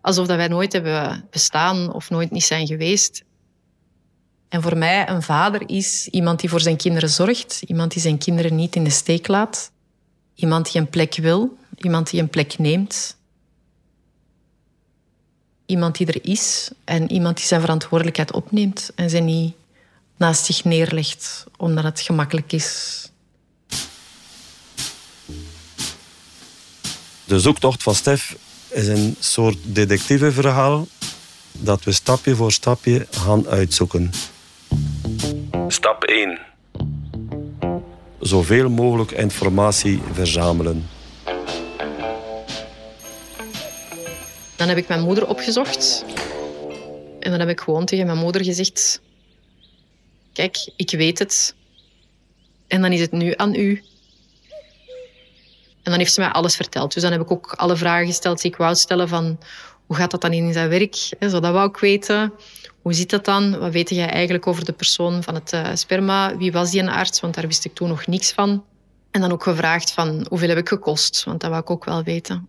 Alsof 0.00 0.26
dat 0.26 0.36
wij 0.36 0.48
nooit 0.48 0.72
hebben 0.72 1.26
bestaan 1.30 1.92
of 1.92 2.10
nooit 2.10 2.30
niet 2.30 2.44
zijn 2.44 2.66
geweest. 2.66 3.24
En 4.52 4.62
voor 4.62 4.76
mij, 4.76 5.08
een 5.08 5.22
vader 5.22 5.68
is 5.68 6.08
iemand 6.08 6.40
die 6.40 6.50
voor 6.50 6.60
zijn 6.60 6.76
kinderen 6.76 7.08
zorgt, 7.08 7.62
iemand 7.66 7.92
die 7.92 8.02
zijn 8.02 8.18
kinderen 8.18 8.54
niet 8.54 8.76
in 8.76 8.84
de 8.84 8.90
steek 8.90 9.28
laat, 9.28 9.70
iemand 10.34 10.72
die 10.72 10.80
een 10.80 10.88
plek 10.88 11.16
wil, 11.16 11.56
iemand 11.76 12.10
die 12.10 12.20
een 12.20 12.28
plek 12.28 12.58
neemt, 12.58 13.16
iemand 15.66 15.96
die 15.96 16.06
er 16.06 16.24
is 16.24 16.70
en 16.84 17.12
iemand 17.12 17.36
die 17.36 17.46
zijn 17.46 17.60
verantwoordelijkheid 17.60 18.32
opneemt 18.32 18.90
en 18.94 19.10
ze 19.10 19.18
niet 19.18 19.54
naast 20.16 20.44
zich 20.44 20.64
neerlegt 20.64 21.44
omdat 21.56 21.84
het 21.84 22.00
gemakkelijk 22.00 22.52
is 22.52 23.00
De 27.24 27.40
zoektocht 27.40 27.82
van 27.82 27.94
Stef 27.94 28.36
is 28.68 28.86
een 28.86 29.16
soort 29.18 29.58
detectiveverhaal 29.62 30.88
dat 31.52 31.84
we 31.84 31.92
stapje 31.92 32.34
voor 32.34 32.52
stapje 32.52 33.06
gaan 33.10 33.48
uitzoeken. 33.48 34.10
Stap 35.82 36.04
1. 36.04 36.38
Zoveel 38.20 38.70
mogelijk 38.70 39.10
informatie 39.10 40.02
verzamelen. 40.12 40.88
Dan 44.56 44.68
heb 44.68 44.76
ik 44.76 44.88
mijn 44.88 45.00
moeder 45.00 45.28
opgezocht. 45.28 46.04
En 47.20 47.30
dan 47.30 47.40
heb 47.40 47.48
ik 47.48 47.60
gewoon 47.60 47.84
tegen 47.84 48.06
mijn 48.06 48.18
moeder 48.18 48.44
gezegd: 48.44 49.00
Kijk, 50.32 50.72
ik 50.76 50.90
weet 50.90 51.18
het. 51.18 51.54
En 52.66 52.82
dan 52.82 52.92
is 52.92 53.00
het 53.00 53.12
nu 53.12 53.32
aan 53.36 53.54
u 53.54 53.82
en 55.82 55.90
dan 55.90 55.98
heeft 55.98 56.12
ze 56.12 56.20
mij 56.20 56.30
alles 56.30 56.56
verteld. 56.56 56.94
Dus 56.94 57.02
dan 57.02 57.12
heb 57.12 57.20
ik 57.20 57.30
ook 57.30 57.52
alle 57.52 57.76
vragen 57.76 58.06
gesteld 58.06 58.40
die 58.40 58.50
ik 58.50 58.56
wou 58.56 58.74
stellen 58.74 59.08
van 59.08 59.38
hoe 59.86 59.96
gaat 59.96 60.10
dat 60.10 60.20
dan 60.20 60.32
in 60.32 60.52
zijn 60.52 60.68
werk? 60.68 60.94
Zo, 61.20 61.40
dat 61.40 61.52
wou 61.52 61.68
ik 61.68 61.76
weten. 61.76 62.32
Hoe 62.82 62.92
zit 62.92 63.10
dat 63.10 63.24
dan? 63.24 63.58
Wat 63.58 63.72
weet 63.72 63.90
jij 63.90 64.08
eigenlijk 64.08 64.46
over 64.46 64.64
de 64.64 64.72
persoon 64.72 65.22
van 65.22 65.34
het 65.34 65.52
uh, 65.52 65.68
sperma? 65.74 66.36
Wie 66.36 66.52
was 66.52 66.70
die 66.70 66.80
een 66.80 66.88
arts? 66.88 67.20
Want 67.20 67.34
daar 67.34 67.46
wist 67.46 67.64
ik 67.64 67.74
toen 67.74 67.88
nog 67.88 68.06
niks 68.06 68.32
van. 68.32 68.64
En 69.10 69.20
dan 69.20 69.32
ook 69.32 69.42
gevraagd 69.42 69.92
van 69.92 70.26
hoeveel 70.28 70.48
heb 70.48 70.58
ik 70.58 70.68
gekost? 70.68 71.24
Want 71.24 71.40
dat 71.40 71.50
wou 71.50 71.62
ik 71.62 71.70
ook 71.70 71.84
wel 71.84 72.02
weten. 72.02 72.48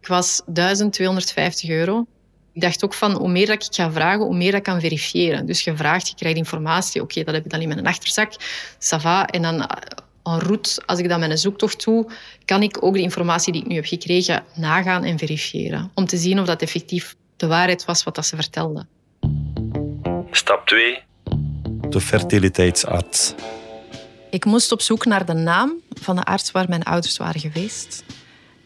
Ik 0.00 0.06
was 0.06 0.42
1250 0.46 1.68
euro. 1.70 2.06
Ik 2.52 2.60
dacht 2.60 2.84
ook 2.84 2.94
van 2.94 3.12
hoe 3.12 3.28
meer 3.28 3.46
dat 3.46 3.64
ik 3.64 3.74
ga 3.74 3.92
vragen, 3.92 4.24
hoe 4.24 4.36
meer 4.36 4.50
dat 4.50 4.60
ik 4.60 4.66
kan 4.66 4.80
verifiëren. 4.80 5.46
Dus 5.46 5.64
je 5.64 5.76
vraagt, 5.76 6.08
je 6.08 6.14
krijgt 6.14 6.36
informatie. 6.36 7.02
Oké, 7.02 7.24
dat 7.24 7.34
heb 7.34 7.44
ik 7.44 7.50
dan 7.50 7.60
in 7.60 7.68
mijn 7.68 7.86
achterzak. 7.86 8.32
Sava. 8.78 9.26
En 9.26 9.42
dan 9.42 9.66
en 10.22 10.38
route, 10.40 10.82
als 10.86 10.98
ik 10.98 11.18
met 11.18 11.30
een 11.30 11.38
zoektocht 11.38 11.84
doe, 11.84 12.10
kan 12.44 12.62
ik 12.62 12.84
ook 12.84 12.94
de 12.94 13.00
informatie 13.00 13.52
die 13.52 13.62
ik 13.62 13.68
nu 13.68 13.74
heb 13.74 13.84
gekregen 13.84 14.44
nagaan 14.54 15.04
en 15.04 15.18
verifiëren. 15.18 15.90
Om 15.94 16.06
te 16.06 16.16
zien 16.16 16.40
of 16.40 16.46
dat 16.46 16.62
effectief 16.62 17.16
de 17.38 17.46
waarheid 17.46 17.84
was 17.84 18.04
wat 18.04 18.14
dat 18.14 18.26
ze 18.26 18.36
vertelde. 18.36 18.86
Stap 20.30 20.66
2. 20.66 21.02
De 21.88 22.00
fertiliteitsarts. 22.00 23.34
Ik 24.30 24.44
moest 24.44 24.72
op 24.72 24.80
zoek 24.80 25.04
naar 25.04 25.26
de 25.26 25.32
naam 25.32 25.72
van 26.00 26.16
de 26.16 26.24
arts 26.24 26.50
waar 26.50 26.68
mijn 26.68 26.82
ouders 26.82 27.16
waren 27.16 27.40
geweest. 27.40 28.04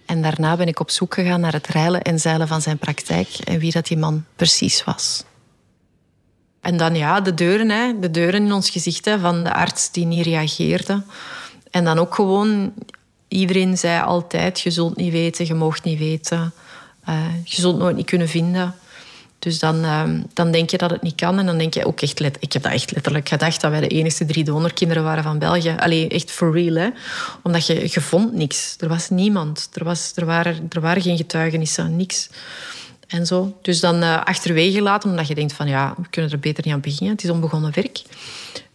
En 0.06 0.22
daarna 0.22 0.56
ben 0.56 0.66
ik 0.66 0.80
op 0.80 0.90
zoek 0.90 1.14
gegaan 1.14 1.40
naar 1.40 1.52
het 1.52 1.66
reilen 1.66 2.02
en 2.02 2.18
zeilen 2.18 2.48
van 2.48 2.60
zijn 2.60 2.78
praktijk 2.78 3.28
en 3.28 3.58
wie 3.58 3.72
dat 3.72 3.86
die 3.86 3.96
man 3.96 4.24
precies 4.36 4.84
was. 4.84 5.24
En 6.60 6.76
dan 6.76 6.94
ja, 6.94 7.20
de 7.20 7.34
deuren, 7.34 7.70
hè, 7.70 7.98
de 7.98 8.10
deuren 8.10 8.44
in 8.44 8.52
ons 8.52 8.70
gezicht 8.70 9.04
hè, 9.04 9.18
van 9.18 9.44
de 9.44 9.54
arts 9.54 9.90
die 9.92 10.06
niet 10.06 10.26
reageerde. 10.26 11.02
En 11.70 11.84
dan 11.84 11.98
ook 11.98 12.14
gewoon, 12.14 12.72
iedereen 13.28 13.78
zei 13.78 14.02
altijd, 14.02 14.60
je 14.60 14.70
zult 14.70 14.96
niet 14.96 15.12
weten, 15.12 15.46
je 15.46 15.54
moogt 15.54 15.84
niet 15.84 15.98
weten. 15.98 16.52
Uh, 17.08 17.24
je 17.44 17.60
zult 17.60 17.78
nooit 17.78 17.96
niet 17.96 18.06
kunnen 18.06 18.28
vinden. 18.28 18.74
Dus 19.38 19.58
dan, 19.58 19.76
uh, 19.84 20.02
dan 20.32 20.50
denk 20.50 20.70
je 20.70 20.78
dat 20.78 20.90
het 20.90 21.02
niet 21.02 21.14
kan. 21.14 21.38
En 21.38 21.46
dan 21.46 21.58
denk 21.58 21.74
je 21.74 21.86
ook 21.86 22.00
echt... 22.00 22.20
Let 22.20 22.36
ik 22.40 22.52
heb 22.52 22.62
dat 22.62 22.72
echt 22.72 22.92
letterlijk 22.92 23.28
gedacht, 23.28 23.60
dat 23.60 23.70
wij 23.70 23.80
de 23.80 23.88
enige 23.88 24.24
drie 24.24 24.44
donorkinderen 24.44 25.02
waren 25.02 25.22
van 25.22 25.38
België. 25.38 25.74
Allee, 25.78 26.08
echt 26.08 26.30
for 26.30 26.52
real, 26.52 26.74
hè. 26.74 26.88
Omdat 27.42 27.66
je, 27.66 27.74
je 27.74 28.00
vond 28.00 28.32
niks. 28.32 28.76
Er 28.78 28.88
was 28.88 29.10
niemand. 29.10 29.68
Er, 29.72 29.84
was, 29.84 30.12
er, 30.14 30.26
waren, 30.26 30.66
er 30.68 30.80
waren 30.80 31.02
geen 31.02 31.16
getuigenissen, 31.16 31.96
niks. 31.96 32.30
En 33.06 33.26
zo. 33.26 33.58
Dus 33.62 33.80
dan 33.80 34.02
uh, 34.02 34.24
achterwege 34.24 34.82
laten, 34.82 35.10
omdat 35.10 35.26
je 35.26 35.34
denkt 35.34 35.52
van... 35.52 35.68
Ja, 35.68 35.94
we 35.96 36.08
kunnen 36.10 36.30
er 36.30 36.38
beter 36.38 36.64
niet 36.64 36.74
aan 36.74 36.80
beginnen. 36.80 37.14
Het 37.14 37.24
is 37.24 37.30
onbegonnen 37.30 37.74
werk. 37.74 38.02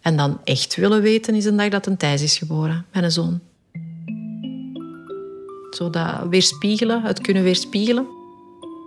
En 0.02 0.18
dan 0.18 0.40
echt 0.44 0.76
willen 0.76 1.02
weten 1.02 1.36
is 1.36 1.46
een 1.46 1.58
dag 1.58 1.70
dat 1.70 1.86
een 1.86 1.98
Thijs 1.98 2.22
is 2.22 2.38
geboren, 2.38 2.86
mijn 2.92 3.12
zoon. 3.12 3.40
Zo 5.72 5.90
dat 5.90 6.28
weerspiegelen, 6.30 7.04
het 7.04 7.22
kunnen 7.22 7.44
weerspiegelen. 7.44 8.17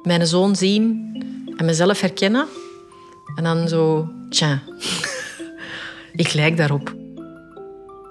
Mijn 0.03 0.27
zoon 0.27 0.57
zien 0.57 1.15
en 1.57 1.65
mezelf 1.65 2.01
herkennen. 2.01 2.47
En 3.35 3.45
dan 3.45 3.69
zo, 3.69 4.09
tja, 4.29 4.63
ik 6.13 6.33
lijk 6.33 6.57
daarop. 6.57 6.95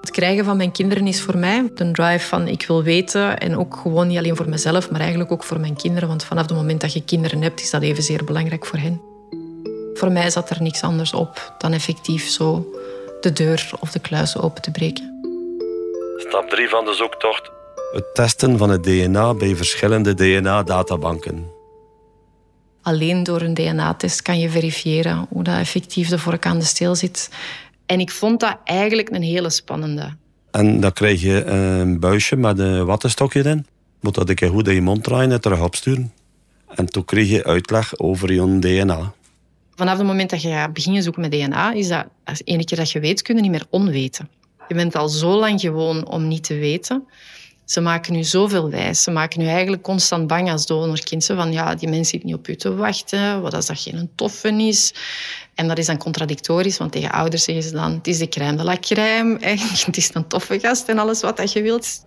Het 0.00 0.10
krijgen 0.10 0.44
van 0.44 0.56
mijn 0.56 0.72
kinderen 0.72 1.06
is 1.06 1.20
voor 1.20 1.36
mij 1.36 1.70
een 1.74 1.92
drive 1.92 2.26
van 2.26 2.48
ik 2.48 2.66
wil 2.66 2.82
weten. 2.82 3.38
En 3.38 3.56
ook 3.56 3.76
gewoon 3.76 4.06
niet 4.06 4.18
alleen 4.18 4.36
voor 4.36 4.48
mezelf, 4.48 4.90
maar 4.90 5.00
eigenlijk 5.00 5.32
ook 5.32 5.44
voor 5.44 5.60
mijn 5.60 5.76
kinderen. 5.76 6.08
Want 6.08 6.24
vanaf 6.24 6.42
het 6.42 6.56
moment 6.56 6.80
dat 6.80 6.92
je 6.92 7.04
kinderen 7.04 7.42
hebt, 7.42 7.60
is 7.60 7.70
dat 7.70 7.82
evenzeer 7.82 8.24
belangrijk 8.24 8.66
voor 8.66 8.78
hen. 8.78 9.00
Voor 9.94 10.12
mij 10.12 10.30
zat 10.30 10.50
er 10.50 10.62
niks 10.62 10.82
anders 10.82 11.12
op 11.12 11.54
dan 11.58 11.72
effectief 11.72 12.28
zo 12.28 12.66
de 13.20 13.32
deur 13.32 13.70
of 13.80 13.90
de 13.90 14.00
kluis 14.00 14.38
open 14.38 14.62
te 14.62 14.70
breken. 14.70 15.18
Stap 16.16 16.48
3 16.48 16.68
van 16.68 16.84
de 16.84 16.94
zoektocht. 16.94 17.50
Het 17.92 18.14
testen 18.14 18.58
van 18.58 18.70
het 18.70 18.82
DNA 18.82 19.34
bij 19.34 19.56
verschillende 19.56 20.14
DNA-databanken. 20.14 21.59
Alleen 22.90 23.22
door 23.22 23.40
een 23.40 23.54
DNA-test 23.54 24.22
kan 24.22 24.38
je 24.38 24.50
verifiëren 24.50 25.26
hoe 25.28 25.42
dat 25.42 25.58
effectief 25.58 26.08
de 26.08 26.18
vork 26.18 26.46
aan 26.46 26.58
de 26.58 26.64
steel 26.64 26.94
zit. 26.94 27.30
En 27.86 28.00
ik 28.00 28.10
vond 28.10 28.40
dat 28.40 28.56
eigenlijk 28.64 29.10
een 29.10 29.22
hele 29.22 29.50
spannende. 29.50 30.16
En 30.50 30.80
dan 30.80 30.92
krijg 30.92 31.20
je 31.20 31.44
een 31.44 32.00
buisje 32.00 32.36
met 32.36 32.58
een 32.58 32.84
wattenstokje 32.84 33.42
in. 33.42 33.66
Moet 34.00 34.14
dat 34.14 34.44
goed 34.44 34.68
in 34.68 34.74
je 34.74 34.80
mond 34.80 35.04
draaien 35.04 35.32
en 35.32 35.40
terug 35.40 35.62
opsturen. 35.62 36.12
En 36.74 36.86
toen 36.86 37.04
kreeg 37.04 37.28
je 37.28 37.44
uitleg 37.44 37.98
over 37.98 38.32
je 38.32 38.58
DNA. 38.58 39.12
Vanaf 39.74 39.98
het 39.98 40.06
moment 40.06 40.30
dat 40.30 40.42
je 40.42 40.48
gaat 40.48 40.72
beginnen 40.72 41.02
zoeken 41.02 41.20
met 41.20 41.30
DNA, 41.30 41.72
is 41.72 41.88
dat 41.88 42.06
als 42.24 42.40
ene 42.44 42.64
keer 42.64 42.78
dat 42.78 42.90
je 42.90 43.00
weet, 43.00 43.22
kun 43.22 43.36
je 43.36 43.42
niet 43.42 43.50
meer 43.50 43.66
onweten. 43.70 44.28
Je 44.68 44.74
bent 44.74 44.94
al 44.94 45.08
zo 45.08 45.38
lang 45.38 45.60
gewoon 45.60 46.06
om 46.06 46.28
niet 46.28 46.44
te 46.44 46.54
weten. 46.54 47.04
Ze 47.70 47.80
maken 47.80 48.12
nu 48.12 48.24
zoveel 48.24 48.70
wijs. 48.70 49.02
Ze 49.02 49.10
maken 49.10 49.40
nu 49.40 49.46
eigenlijk 49.46 49.82
constant 49.82 50.26
bang 50.26 50.50
als 50.50 50.66
donorkind. 50.66 51.26
Van 51.26 51.52
ja, 51.52 51.74
die 51.74 51.88
mens 51.88 52.08
zit 52.08 52.24
niet 52.24 52.34
op 52.34 52.46
je 52.46 52.56
te 52.56 52.74
wachten. 52.74 53.42
Wat 53.42 53.54
als 53.54 53.66
dat 53.66 53.80
geen 53.80 54.10
toffe 54.14 54.48
is? 54.48 54.94
En 55.54 55.68
dat 55.68 55.78
is 55.78 55.86
dan 55.86 55.98
contradictorisch, 55.98 56.78
want 56.78 56.92
tegen 56.92 57.10
ouders 57.10 57.44
zeggen 57.44 57.64
ze 57.64 57.70
dan... 57.70 57.92
Het 57.92 58.06
is 58.06 58.18
de 58.18 58.28
crème 58.28 58.56
de 58.56 58.64
la 58.64 58.76
crème. 58.80 59.38
Het 59.86 59.96
is 59.96 60.10
een 60.12 60.26
toffe 60.26 60.58
gast 60.58 60.88
en 60.88 60.98
alles 60.98 61.20
wat 61.20 61.52
je 61.52 61.62
wilt. 61.62 62.04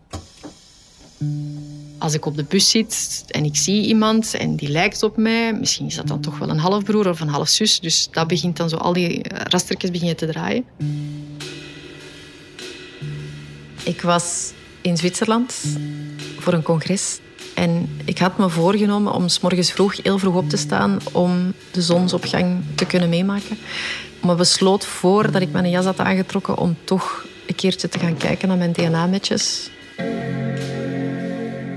Als 1.97 2.13
ik 2.13 2.25
op 2.25 2.35
de 2.35 2.43
bus 2.43 2.69
zit 2.69 3.23
en 3.27 3.45
ik 3.45 3.55
zie 3.55 3.85
iemand 3.85 4.33
en 4.33 4.55
die 4.55 4.69
lijkt 4.69 5.03
op 5.03 5.17
mij, 5.17 5.53
misschien 5.53 5.85
is 5.85 5.95
dat 5.95 6.07
dan 6.07 6.21
toch 6.21 6.37
wel 6.37 6.49
een 6.49 6.59
halfbroer 6.59 7.09
of 7.09 7.19
een 7.19 7.27
halfzus. 7.27 7.79
Dus 7.79 8.07
dat 8.11 8.27
begint 8.27 8.57
dan 8.57 8.69
zo, 8.69 8.75
al 8.75 8.93
die 8.93 9.21
rastertjes 9.27 9.91
beginnen 9.91 10.17
te 10.17 10.25
draaien. 10.25 10.65
Ik 13.83 14.01
was 14.01 14.53
in 14.83 14.97
Zwitserland 14.97 15.55
voor 16.39 16.53
een 16.53 16.63
congres. 16.63 17.19
En 17.53 17.89
ik 18.05 18.17
had 18.17 18.37
me 18.37 18.49
voorgenomen 18.49 19.13
om 19.13 19.27
s 19.27 19.39
morgens 19.39 19.71
vroeg, 19.71 20.03
heel 20.03 20.17
vroeg 20.17 20.35
op 20.35 20.49
te 20.49 20.57
staan 20.57 20.97
om 21.11 21.53
de 21.71 21.81
zonsopgang 21.81 22.61
te 22.75 22.85
kunnen 22.85 23.09
meemaken. 23.09 23.57
Maar 24.21 24.35
besloot 24.35 24.85
voordat 24.85 25.41
ik 25.41 25.51
mijn 25.51 25.69
jas 25.69 25.85
had 25.85 25.99
aangetrokken 25.99 26.57
om 26.57 26.77
toch 26.83 27.25
een 27.47 27.55
keertje 27.55 27.89
te 27.89 27.99
gaan 27.99 28.17
kijken 28.17 28.47
naar 28.47 28.57
mijn 28.57 28.73
DNA-matches. 28.73 29.69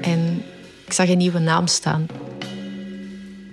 En 0.00 0.42
ik 0.84 0.92
zag 0.92 1.08
een 1.08 1.18
nieuwe 1.18 1.38
naam 1.38 1.66
staan. 1.66 2.06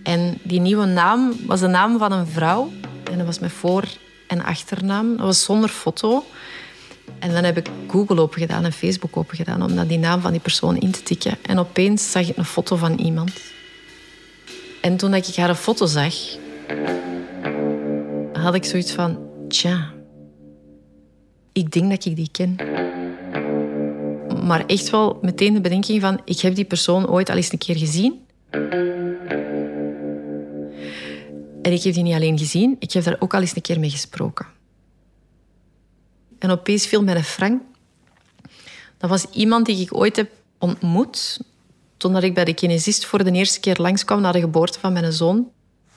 En 0.03 0.37
die 0.43 0.59
nieuwe 0.59 0.85
naam 0.85 1.33
was 1.45 1.59
de 1.59 1.67
naam 1.67 1.97
van 1.97 2.11
een 2.11 2.27
vrouw. 2.27 2.71
En 3.11 3.17
dat 3.17 3.25
was 3.25 3.39
mijn 3.39 3.51
voor- 3.51 3.87
en 4.27 4.43
achternaam. 4.43 5.17
Dat 5.17 5.25
was 5.25 5.43
zonder 5.43 5.69
foto. 5.69 6.25
En 7.23 7.31
dan 7.31 7.43
heb 7.43 7.57
ik 7.57 7.69
Google 7.87 8.21
opengedaan 8.21 8.65
en 8.65 8.71
Facebook 8.71 9.17
opengedaan 9.17 9.63
om 9.63 9.75
dan 9.75 9.87
die 9.87 9.97
naam 9.97 10.21
van 10.21 10.31
die 10.31 10.41
persoon 10.41 10.77
in 10.77 10.91
te 10.91 11.03
tikken. 11.03 11.37
En 11.41 11.59
opeens 11.59 12.11
zag 12.11 12.29
ik 12.29 12.37
een 12.37 12.45
foto 12.45 12.75
van 12.75 12.97
iemand. 12.97 13.31
En 14.81 14.97
toen 14.97 15.13
ik 15.13 15.35
haar 15.35 15.55
foto 15.55 15.85
zag, 15.85 16.13
had 18.33 18.55
ik 18.55 18.65
zoiets 18.65 18.91
van... 18.91 19.19
Tja, 19.47 19.93
ik 21.51 21.71
denk 21.71 21.89
dat 21.89 22.05
ik 22.05 22.15
die 22.15 22.29
ken. 22.31 22.55
Maar 24.45 24.65
echt 24.65 24.89
wel 24.89 25.17
meteen 25.21 25.53
de 25.53 25.61
bedenking 25.61 26.01
van... 26.01 26.21
Ik 26.25 26.39
heb 26.39 26.55
die 26.55 26.65
persoon 26.65 27.09
ooit 27.09 27.29
al 27.29 27.35
eens 27.35 27.51
een 27.51 27.57
keer 27.57 27.77
gezien. 27.77 28.21
En 31.61 31.71
ik 31.71 31.83
heb 31.83 31.93
die 31.93 32.03
niet 32.03 32.15
alleen 32.15 32.37
gezien, 32.37 32.75
ik 32.79 32.91
heb 32.91 33.03
daar 33.03 33.15
ook 33.19 33.33
al 33.33 33.41
eens 33.41 33.55
een 33.55 33.61
keer 33.61 33.79
mee 33.79 33.89
gesproken. 33.89 34.45
En 36.43 36.51
opeens 36.51 36.85
viel 36.85 37.03
mij 37.03 37.15
een 37.15 37.23
Frank. 37.23 37.61
Dat 38.97 39.09
was 39.09 39.25
iemand 39.31 39.65
die 39.65 39.81
ik 39.81 39.95
ooit 39.95 40.15
heb 40.15 40.31
ontmoet 40.57 41.39
toen 41.97 42.23
ik 42.23 42.33
bij 42.33 42.45
de 42.45 42.53
kinesist 42.53 43.05
voor 43.05 43.23
de 43.23 43.31
eerste 43.31 43.59
keer 43.59 43.75
langskwam 43.79 44.21
na 44.21 44.31
de 44.31 44.39
geboorte 44.39 44.79
van 44.79 44.93
mijn 44.93 45.13
zoon. 45.13 45.51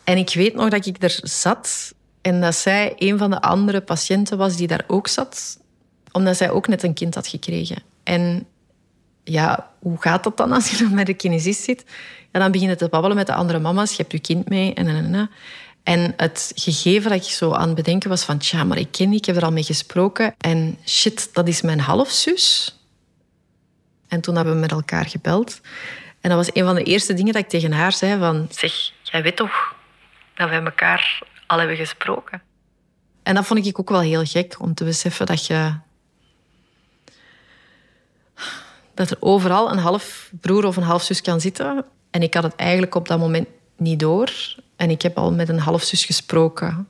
En 0.05 0.17
ik 0.17 0.35
weet 0.35 0.55
nog 0.55 0.69
dat 0.69 0.87
ik 0.87 1.03
er 1.03 1.19
zat 1.23 1.95
en 2.21 2.41
dat 2.41 2.55
zij 2.55 2.93
een 2.97 3.19
van 3.19 3.31
de 3.31 3.41
andere 3.41 3.81
patiënten 3.81 4.39
was 4.39 4.57
die 4.57 4.67
daar 4.67 4.85
ook 4.87 5.09
zat, 5.09 5.59
omdat 6.13 6.37
zij 6.37 6.51
ook 6.51 6.69
net 6.69 6.83
een 6.83 6.95
kind 6.95 7.15
had 7.15 7.27
gekregen. 7.27 7.83
En 8.03 8.47
ja, 9.25 9.71
hoe 9.79 10.01
gaat 10.01 10.25
dat 10.25 10.37
dan 10.37 10.53
als 10.53 10.71
je 10.71 10.77
dan 10.77 10.95
bij 10.95 11.05
de 11.05 11.15
kinesist 11.15 11.63
zit? 11.63 11.85
Ja, 12.33 12.41
dan 12.41 12.53
begin 12.53 12.69
je 12.69 12.77
te 12.77 12.89
babbelen 12.89 13.17
met 13.17 13.27
de 13.27 13.35
andere 13.35 13.59
mama's. 13.59 13.91
Je 13.91 13.97
hebt 13.97 14.13
je 14.13 14.21
kind 14.21 14.49
mee 14.49 14.75
en 14.75 14.87
en 14.87 14.97
en. 14.97 15.15
En 15.15 15.31
het 16.17 16.53
gegeven 16.55 17.11
dat 17.11 17.25
ik 17.25 17.31
zo 17.31 17.53
aan 17.53 17.67
het 17.67 17.77
bedenken 17.77 18.09
was 18.09 18.25
van... 18.25 18.39
Tja, 18.39 18.65
maar 18.65 18.79
ik 18.79 18.93
ken 18.93 19.09
die, 19.09 19.19
ik 19.19 19.25
heb 19.25 19.37
er 19.37 19.45
al 19.45 19.53
mee 19.53 19.63
gesproken. 19.63 20.35
En 20.39 20.79
shit, 20.85 21.35
dat 21.35 21.49
is 21.49 21.63
mijn 21.63 21.81
halfzus. 21.81 22.77
En 24.09 24.21
toen 24.21 24.37
hebben 24.37 24.55
we 24.55 24.61
met 24.61 24.71
elkaar 24.71 25.07
gebeld. 25.07 25.61
En 26.21 26.31
dat 26.31 26.39
was 26.39 26.55
een 26.55 26.65
van 26.65 26.75
de 26.75 26.83
eerste 26.83 27.15
dingen 27.15 27.33
dat 27.33 27.43
ik 27.43 27.49
tegen 27.49 27.73
haar 27.73 27.93
zei 27.93 28.19
van... 28.19 28.47
Zeg, 28.51 28.93
jij 29.03 29.23
weet 29.23 29.37
toch 29.37 29.75
dat 30.35 30.49
wij 30.49 30.63
elkaar 30.63 31.23
al 31.47 31.59
hebben 31.59 31.77
gesproken? 31.77 32.43
En 33.23 33.35
dat 33.35 33.47
vond 33.47 33.67
ik 33.67 33.79
ook 33.79 33.91
wel 33.91 34.01
heel 34.01 34.25
gek, 34.25 34.61
om 34.61 34.75
te 34.75 34.85
beseffen 34.85 35.27
dat 35.27 35.47
je... 35.47 35.75
Dat 38.95 39.11
er 39.11 39.17
overal 39.21 39.71
een 39.71 39.79
halfbroer 39.79 40.65
of 40.65 40.77
een 40.77 40.83
halfzus 40.83 41.21
kan 41.21 41.41
zitten. 41.41 41.85
En 42.11 42.23
ik 42.23 42.35
had 42.35 42.43
het 42.43 42.55
eigenlijk 42.57 42.95
op 42.95 43.09
dat 43.09 43.19
moment 43.19 43.49
niet 43.77 44.01
door. 44.01 44.33
En 44.77 44.91
ik 44.91 45.03
heb 45.03 45.17
al 45.19 45.33
met 45.33 45.49
een 45.49 45.59
halfzus 45.59 46.05
gesproken, 46.05 46.89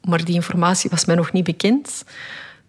maar 0.00 0.24
die 0.24 0.34
informatie 0.34 0.90
was 0.90 1.04
mij 1.04 1.16
nog 1.16 1.32
niet 1.32 1.44
bekend. 1.44 2.04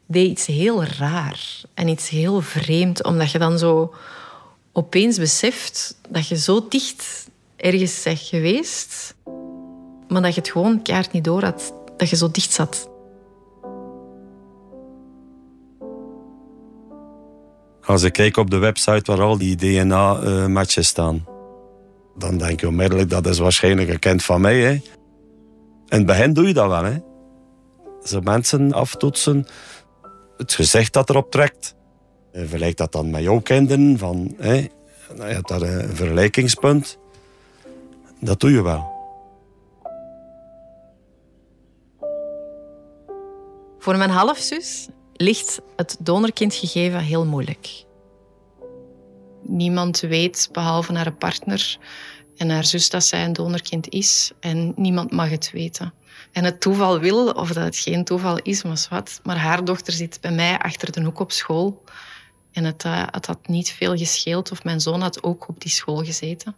Deed 0.05 0.29
iets 0.29 0.45
heel 0.45 0.83
raar 0.83 1.61
en 1.73 1.87
iets 1.87 2.09
heel 2.09 2.41
vreemd, 2.41 3.03
omdat 3.03 3.31
je 3.31 3.39
dan 3.39 3.57
zo 3.57 3.93
opeens 4.71 5.17
beseft 5.17 5.97
dat 6.09 6.27
je 6.27 6.37
zo 6.37 6.65
dicht 6.69 7.29
ergens 7.55 8.03
bent 8.03 8.19
geweest, 8.19 9.15
maar 10.07 10.21
dat 10.21 10.33
je 10.33 10.41
het 10.41 10.49
gewoon 10.49 10.81
kaart 10.81 11.11
niet 11.11 11.23
door 11.23 11.43
had, 11.43 11.73
dat 11.97 12.09
je 12.09 12.15
zo 12.15 12.31
dicht 12.31 12.51
zat. 12.51 12.89
Als 17.85 18.03
ik 18.03 18.13
kijk 18.13 18.37
op 18.37 18.49
de 18.49 18.57
website 18.57 19.11
waar 19.11 19.21
al 19.21 19.37
die 19.37 19.55
DNA-matches 19.55 20.87
staan, 20.87 21.25
dan 22.19 22.37
denk 22.37 22.59
je 22.59 22.67
onmiddellijk 22.67 23.09
dat 23.09 23.27
is 23.27 23.39
waarschijnlijk 23.39 23.89
een 23.89 23.99
kind 23.99 24.23
van 24.23 24.41
mij. 24.41 24.59
Hè. 24.59 24.71
In 24.71 24.81
het 25.97 26.05
begin 26.05 26.33
doe 26.33 26.47
je 26.47 26.53
dat 26.53 26.67
wel. 26.67 26.83
Hè. 26.83 26.97
Ze 28.03 28.21
mensen 28.21 28.73
aftoetsen, 28.73 29.47
het 30.37 30.53
gezicht 30.53 30.93
dat 30.93 31.09
erop 31.09 31.31
trekt. 31.31 31.75
Vergelijk 32.33 32.77
dat 32.77 32.91
dan 32.91 33.09
met 33.09 33.21
jouw 33.21 33.39
kinderen. 33.39 33.97
Van, 33.97 34.35
hè, 34.37 34.53
je 34.53 34.69
hebt 35.21 35.47
daar 35.47 35.61
een 35.61 35.95
vergelijkingspunt. 35.95 36.97
Dat 38.19 38.39
doe 38.39 38.51
je 38.51 38.61
wel. 38.61 38.97
Voor 43.79 43.97
mijn 43.97 44.09
halfzus 44.09 44.87
ligt 45.13 45.61
het 45.75 45.97
donorkindgegeven 45.99 46.99
heel 46.99 47.25
moeilijk. 47.25 47.87
Niemand 49.41 49.99
weet, 49.99 50.49
behalve 50.51 50.93
haar 50.93 51.13
partner 51.13 51.77
en 52.37 52.49
haar 52.49 52.65
zus, 52.65 52.89
dat 52.89 53.03
zij 53.03 53.25
een 53.25 53.33
donorkind 53.33 53.89
is. 53.89 54.31
En 54.39 54.73
niemand 54.75 55.11
mag 55.11 55.29
het 55.29 55.51
weten. 55.51 55.93
En 56.31 56.43
het 56.43 56.61
toeval 56.61 56.99
wil, 56.99 57.29
of 57.29 57.47
dat 57.53 57.63
het 57.63 57.77
geen 57.77 58.03
toeval 58.03 58.37
is, 58.37 58.63
maar 58.63 58.87
wat. 58.89 59.19
Maar 59.23 59.37
haar 59.37 59.65
dochter 59.65 59.93
zit 59.93 60.17
bij 60.21 60.31
mij 60.31 60.57
achter 60.57 60.91
de 60.91 61.03
hoek 61.03 61.19
op 61.19 61.31
school. 61.31 61.83
En 62.51 62.63
het, 62.63 62.83
uh, 62.83 63.03
het 63.05 63.25
had 63.25 63.47
niet 63.47 63.71
veel 63.71 63.97
gescheeld 63.97 64.51
of 64.51 64.63
mijn 64.63 64.81
zoon 64.81 65.01
had 65.01 65.23
ook 65.23 65.47
op 65.47 65.61
die 65.61 65.71
school 65.71 66.03
gezeten. 66.03 66.55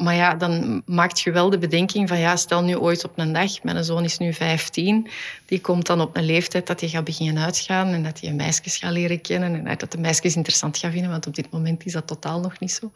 Maar 0.00 0.14
ja, 0.14 0.34
dan 0.34 0.82
maakt 0.86 1.20
je 1.20 1.30
wel 1.30 1.50
de 1.50 1.58
bedenking 1.58 2.08
van 2.08 2.18
ja, 2.18 2.36
stel 2.36 2.62
nu 2.62 2.76
ooit 2.76 3.04
op 3.04 3.12
een 3.18 3.32
dag, 3.32 3.62
mijn 3.62 3.84
zoon 3.84 4.04
is 4.04 4.18
nu 4.18 4.32
15, 4.32 5.08
die 5.46 5.60
komt 5.60 5.86
dan 5.86 6.00
op 6.00 6.16
een 6.16 6.24
leeftijd 6.24 6.66
dat 6.66 6.80
hij 6.80 6.88
gaat 6.88 7.04
beginnen 7.04 7.44
uitgaan 7.44 7.88
en 7.88 8.02
dat 8.02 8.20
hij 8.20 8.32
meisjes 8.32 8.76
gaat 8.76 8.92
leren 8.92 9.20
kennen 9.20 9.66
en 9.66 9.78
dat 9.78 9.92
de 9.92 9.98
meisjes 9.98 10.36
interessant 10.36 10.78
gaat 10.78 10.92
vinden, 10.92 11.10
want 11.10 11.26
op 11.26 11.34
dit 11.34 11.50
moment 11.50 11.84
is 11.84 11.92
dat 11.92 12.06
totaal 12.06 12.40
nog 12.40 12.58
niet 12.58 12.72
zo. 12.72 12.92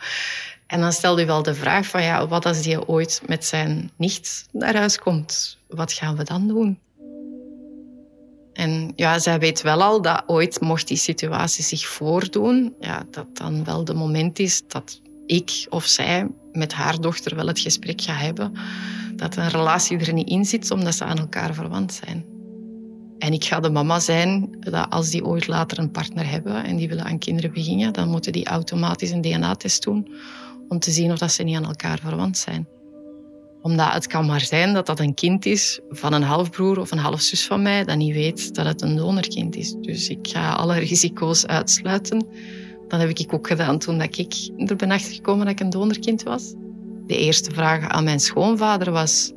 En 0.67 0.81
dan 0.81 0.93
stel 0.93 1.19
je 1.19 1.25
wel 1.25 1.43
de 1.43 1.55
vraag 1.55 1.87
van 1.87 2.03
ja, 2.03 2.29
wat 2.29 2.47
als 2.47 2.63
die 2.63 2.89
ooit 2.89 3.23
met 3.27 3.45
zijn 3.45 3.91
nicht 3.97 4.47
naar 4.53 4.77
huis 4.77 4.99
komt? 4.99 5.59
Wat 5.69 5.93
gaan 5.93 6.17
we 6.17 6.25
dan 6.25 6.49
doen? 6.49 6.79
En 8.53 8.93
ja, 8.97 9.19
zij 9.19 9.39
weet 9.39 9.63
wel 9.63 9.83
al 9.83 10.03
dat 10.03 10.23
ooit, 10.27 10.61
mocht 10.61 10.89
die 10.89 10.97
situatie 10.97 11.65
zich 11.65 11.87
voordoen, 11.87 12.75
ja, 12.81 13.07
dat 13.11 13.27
dan 13.33 13.65
wel 13.65 13.85
de 13.85 13.95
moment 13.95 14.39
is 14.39 14.63
dat 14.69 15.01
ik 15.27 15.67
of 15.69 15.87
zij 15.87 16.27
met 16.53 16.73
haar 16.73 17.01
dochter 17.01 17.37
wel 17.37 17.47
het 17.47 17.61
gesprek 17.61 18.01
gaat 18.01 18.21
hebben. 18.21 18.53
Dat 19.17 19.37
een 19.37 19.49
relatie 19.49 19.99
er 19.99 20.13
niet 20.13 20.29
in 20.29 20.45
zit, 20.45 20.71
omdat 20.71 20.95
ze 20.95 21.05
aan 21.05 21.19
elkaar 21.19 21.55
verwant 21.55 21.93
zijn. 21.93 22.25
En 23.19 23.33
ik 23.33 23.45
ga 23.45 23.61
de 23.61 23.71
mama 23.71 24.01
zijn 24.01 24.57
dat 24.61 24.91
als 24.91 25.11
die 25.11 25.25
ooit 25.25 25.47
later 25.47 25.79
een 25.79 25.91
partner 25.91 26.31
hebben 26.31 26.65
en 26.65 26.77
die 26.77 26.89
willen 26.89 27.05
aan 27.05 27.19
kinderen 27.19 27.53
beginnen, 27.53 27.93
dan 27.93 28.09
moeten 28.09 28.33
die 28.33 28.47
automatisch 28.47 29.11
een 29.11 29.21
DNA-test 29.21 29.83
doen 29.83 30.09
om 30.69 30.79
te 30.79 30.91
zien 30.91 31.13
of 31.13 31.19
dat 31.19 31.33
ze 31.33 31.43
niet 31.43 31.57
aan 31.57 31.65
elkaar 31.65 31.99
verwant 31.99 32.39
zijn. 32.39 32.69
Omdat 33.63 33.93
het 33.93 34.07
kan 34.07 34.27
maar 34.27 34.41
zijn 34.41 34.73
dat 34.73 34.87
dat 34.87 35.01
een 35.01 35.15
kind 35.15 35.47
is 35.47 35.81
van 35.89 36.13
een 36.13 36.23
halfbroer 36.23 36.81
of 36.81 36.91
een 36.91 36.99
halfzus 36.99 37.47
van 37.47 37.63
mij 37.63 37.85
dat 37.85 37.97
niet 37.97 38.15
weet 38.15 38.55
dat 38.55 38.67
het 38.67 38.83
een 38.83 38.97
donorkind 38.97 39.57
is. 39.57 39.75
Dus 39.81 40.09
ik 40.09 40.29
ga 40.29 40.53
alle 40.53 40.79
risico's 40.79 41.47
uitsluiten. 41.47 42.27
Dat 42.89 43.01
heb 43.01 43.09
ik 43.09 43.33
ook 43.33 43.47
gedaan 43.47 43.79
toen 43.79 44.03
ik 44.03 44.51
er 44.57 44.77
ben 44.77 44.91
achtergekomen 44.91 45.47
dat 45.47 45.55
ik 45.55 45.61
een 45.61 45.71
donorkind 45.71 46.23
was. 46.23 46.55
De 47.07 47.17
eerste 47.17 47.51
vraag 47.51 47.89
aan 47.89 48.05
mijn 48.05 48.21
schoonvader 48.21 48.93
was... 48.93 49.33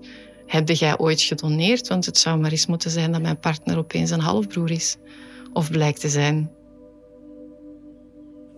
Heb 0.45 0.69
jij 0.69 0.97
ooit 0.97 1.21
gedoneerd? 1.21 1.87
Want 1.87 2.05
het 2.05 2.17
zou 2.17 2.39
maar 2.39 2.51
eens 2.51 2.65
moeten 2.65 2.91
zijn 2.91 3.11
dat 3.11 3.21
mijn 3.21 3.39
partner 3.39 3.77
opeens 3.77 4.11
een 4.11 4.19
halfbroer 4.19 4.71
is. 4.71 4.97
Of 5.53 5.71
blijkt 5.71 5.99
te 5.99 6.09
zijn. 6.09 6.51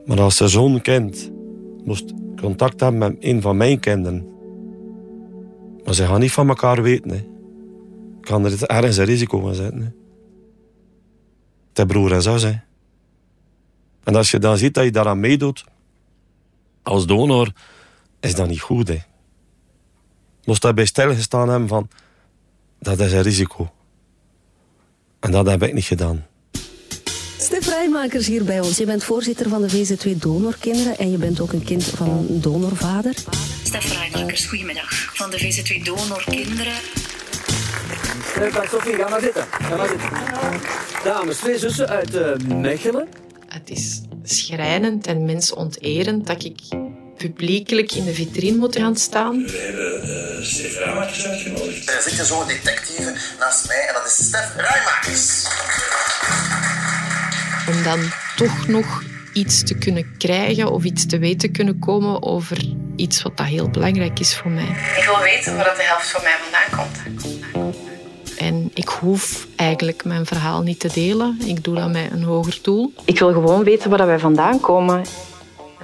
Maar 0.05 0.21
als 0.21 0.35
ze 0.35 0.47
zo'n 0.47 0.81
kind 0.81 1.31
moest 1.83 2.13
contact 2.41 2.79
hebben 2.79 2.99
met 2.99 3.15
een 3.19 3.41
van 3.41 3.57
mijn 3.57 3.79
kinderen... 3.79 4.37
Maar 5.89 5.93
ze 5.93 6.05
gaan 6.05 6.19
niet 6.19 6.31
van 6.31 6.49
elkaar 6.49 6.81
weten. 6.81 7.25
Kan 8.21 8.45
er 8.45 8.63
ergens 8.63 8.97
een 8.97 9.05
risico 9.05 9.39
van 9.39 9.55
zitten. 9.55 9.93
Hè. 11.73 11.85
Broer 11.85 12.13
en 12.13 12.21
zus. 12.21 12.43
Hè. 12.43 12.53
En 14.09 14.15
als 14.15 14.31
je 14.31 14.39
dan 14.39 14.57
ziet 14.57 14.73
dat 14.73 14.83
je 14.83 14.91
daaraan 14.91 15.19
meedoet, 15.19 15.63
als 16.83 17.05
donor, 17.05 17.51
is 18.19 18.35
dat 18.35 18.47
niet 18.47 18.61
goed. 18.61 18.87
Hè. 18.87 18.97
Moest 20.43 20.61
daarbij 20.61 20.85
stilgestaan 20.85 21.49
hebben 21.49 21.67
van, 21.67 21.89
dat 22.79 22.99
is 22.99 23.11
een 23.11 23.21
risico. 23.21 23.71
En 25.19 25.31
dat 25.31 25.45
heb 25.45 25.63
ik 25.63 25.73
niet 25.73 25.85
gedaan. 25.85 26.25
Stef 27.37 27.67
Rijmakers 27.67 28.27
hier 28.27 28.43
bij 28.43 28.59
ons. 28.59 28.77
Je 28.77 28.85
bent 28.85 29.03
voorzitter 29.03 29.49
van 29.49 29.61
de 29.61 29.69
VZ2 29.69 30.17
Donorkinderen 30.17 30.97
en 30.97 31.11
je 31.11 31.17
bent 31.17 31.39
ook 31.39 31.53
een 31.53 31.63
kind 31.63 31.83
van 31.83 32.09
een 32.09 32.41
donorvader. 32.41 33.13
Stef 33.63 33.93
Rijmakers, 33.93 34.45
goedemiddag. 34.45 34.91
Van 35.15 35.29
de 35.29 35.39
VZ2 35.39 35.83
Donorkinderen. 35.83 36.73
Dag 38.53 38.69
Sophie, 38.69 38.95
ga 38.95 39.09
maar 39.09 39.21
zitten. 39.21 39.45
Ga 39.49 39.75
maar 39.75 39.87
zitten. 39.87 40.09
Dames, 41.03 41.37
twee 41.37 41.59
zussen 41.59 41.89
uit 41.89 42.15
uh, 42.15 42.35
Mechelen. 42.55 43.28
Het 43.49 43.69
is 43.69 44.01
schrijnend 44.23 45.07
en 45.07 45.25
mensonterend 45.25 46.27
dat 46.27 46.43
ik 46.43 46.59
publiekelijk 47.17 47.91
in 47.91 48.05
de 48.05 48.13
vitrine 48.13 48.57
moet 48.57 48.75
gaan 48.75 48.95
staan. 48.95 49.43
We 49.45 49.57
hebben 49.57 50.09
uh, 50.39 50.45
Stef 50.45 50.77
Rijmakers 50.77 51.25
uitgenodigd. 51.25 51.89
Er 51.89 52.01
zit 52.01 52.15
je 52.15 52.25
zo'n 52.25 52.47
detectieve 52.47 53.15
naast 53.39 53.67
mij 53.67 53.85
en 53.87 53.93
dat 53.93 54.05
is 54.05 54.25
Stef 54.25 54.55
Rijmakers. 54.55 55.45
Om 57.67 57.83
dan 57.83 58.11
toch 58.35 58.67
nog 58.67 59.03
iets 59.33 59.63
te 59.63 59.77
kunnen 59.77 60.17
krijgen 60.17 60.71
of 60.71 60.83
iets 60.83 61.05
te 61.05 61.17
weten 61.17 61.51
kunnen 61.51 61.79
komen 61.79 62.23
over 62.23 62.57
iets 62.95 63.21
wat 63.21 63.37
dat 63.37 63.45
heel 63.45 63.69
belangrijk 63.69 64.19
is 64.19 64.35
voor 64.35 64.51
mij. 64.51 64.75
Ik 64.97 65.03
wil 65.05 65.19
weten 65.19 65.55
waar 65.55 65.75
de 65.75 65.83
helft 65.83 66.09
van 66.09 66.23
mij 66.23 66.35
vandaan 66.41 66.85
komt. 66.85 67.08
Ik 68.89 68.95
hoef 68.95 69.47
eigenlijk 69.55 70.05
mijn 70.05 70.25
verhaal 70.25 70.61
niet 70.61 70.79
te 70.79 70.87
delen. 70.93 71.37
Ik 71.45 71.63
doe 71.63 71.75
dat 71.75 71.91
met 71.91 72.11
een 72.11 72.23
hoger 72.23 72.59
doel. 72.61 72.93
Ik 73.05 73.19
wil 73.19 73.33
gewoon 73.33 73.63
weten 73.63 73.89
waar 73.89 74.05
wij 74.05 74.19
vandaan 74.19 74.59
komen. 74.59 75.05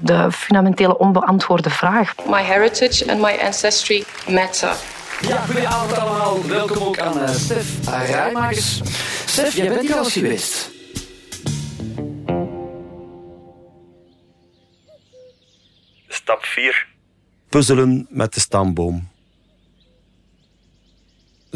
De 0.01 0.31
fundamentele 0.31 0.97
onbeantwoorde 0.97 1.69
vraag. 1.69 2.15
My 2.29 2.41
heritage 2.41 3.11
and 3.11 3.21
my 3.21 3.37
ancestry 3.43 4.03
matter. 4.29 4.75
Ja, 5.21 5.37
goedenavond 5.37 5.97
allemaal. 5.97 6.45
Welkom 6.45 6.87
ook 6.87 6.99
aan 6.99 7.17
uh, 7.17 7.29
Stef 7.29 7.89
Rijmakers. 8.07 8.81
Stef, 9.25 9.55
jij 9.55 9.67
bent 9.67 9.81
hier 9.81 9.95
al 9.95 10.03
eens 10.03 10.13
geweest. 10.13 10.71
Stap 16.07 16.43
4. 16.45 16.87
Puzzelen 17.49 18.07
met 18.09 18.33
de 18.33 18.39
stamboom. 18.39 19.13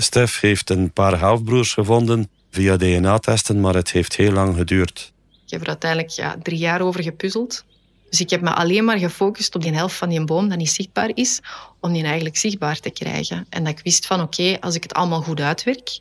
Stef 0.01 0.39
heeft 0.39 0.69
een 0.69 0.91
paar 0.91 1.15
halfbroers 1.15 1.73
gevonden 1.73 2.29
via 2.49 2.77
DNA-testen, 2.77 3.59
maar 3.59 3.75
het 3.75 3.91
heeft 3.91 4.15
heel 4.15 4.31
lang 4.31 4.55
geduurd. 4.55 5.11
Ik 5.45 5.51
heb 5.51 5.61
er 5.61 5.67
uiteindelijk 5.67 6.11
ja, 6.11 6.37
drie 6.43 6.57
jaar 6.57 6.81
over 6.81 7.03
gepuzzeld. 7.03 7.65
Dus 8.09 8.19
ik 8.19 8.29
heb 8.29 8.41
me 8.41 8.53
alleen 8.53 8.85
maar 8.85 8.97
gefocust 8.97 9.55
op 9.55 9.61
die 9.61 9.73
helft 9.73 9.95
van 9.95 10.09
die 10.09 10.25
boom 10.25 10.49
dat 10.49 10.57
niet 10.57 10.69
zichtbaar 10.69 11.11
is, 11.13 11.39
om 11.79 11.93
die 11.93 12.03
eigenlijk 12.03 12.37
zichtbaar 12.37 12.79
te 12.79 12.89
krijgen. 12.89 13.45
En 13.49 13.63
dat 13.63 13.73
ik 13.77 13.83
wist 13.83 14.05
van 14.05 14.21
oké, 14.21 14.57
als 14.59 14.75
ik 14.75 14.83
het 14.83 14.93
allemaal 14.93 15.21
goed 15.21 15.41
uitwerk 15.41 15.99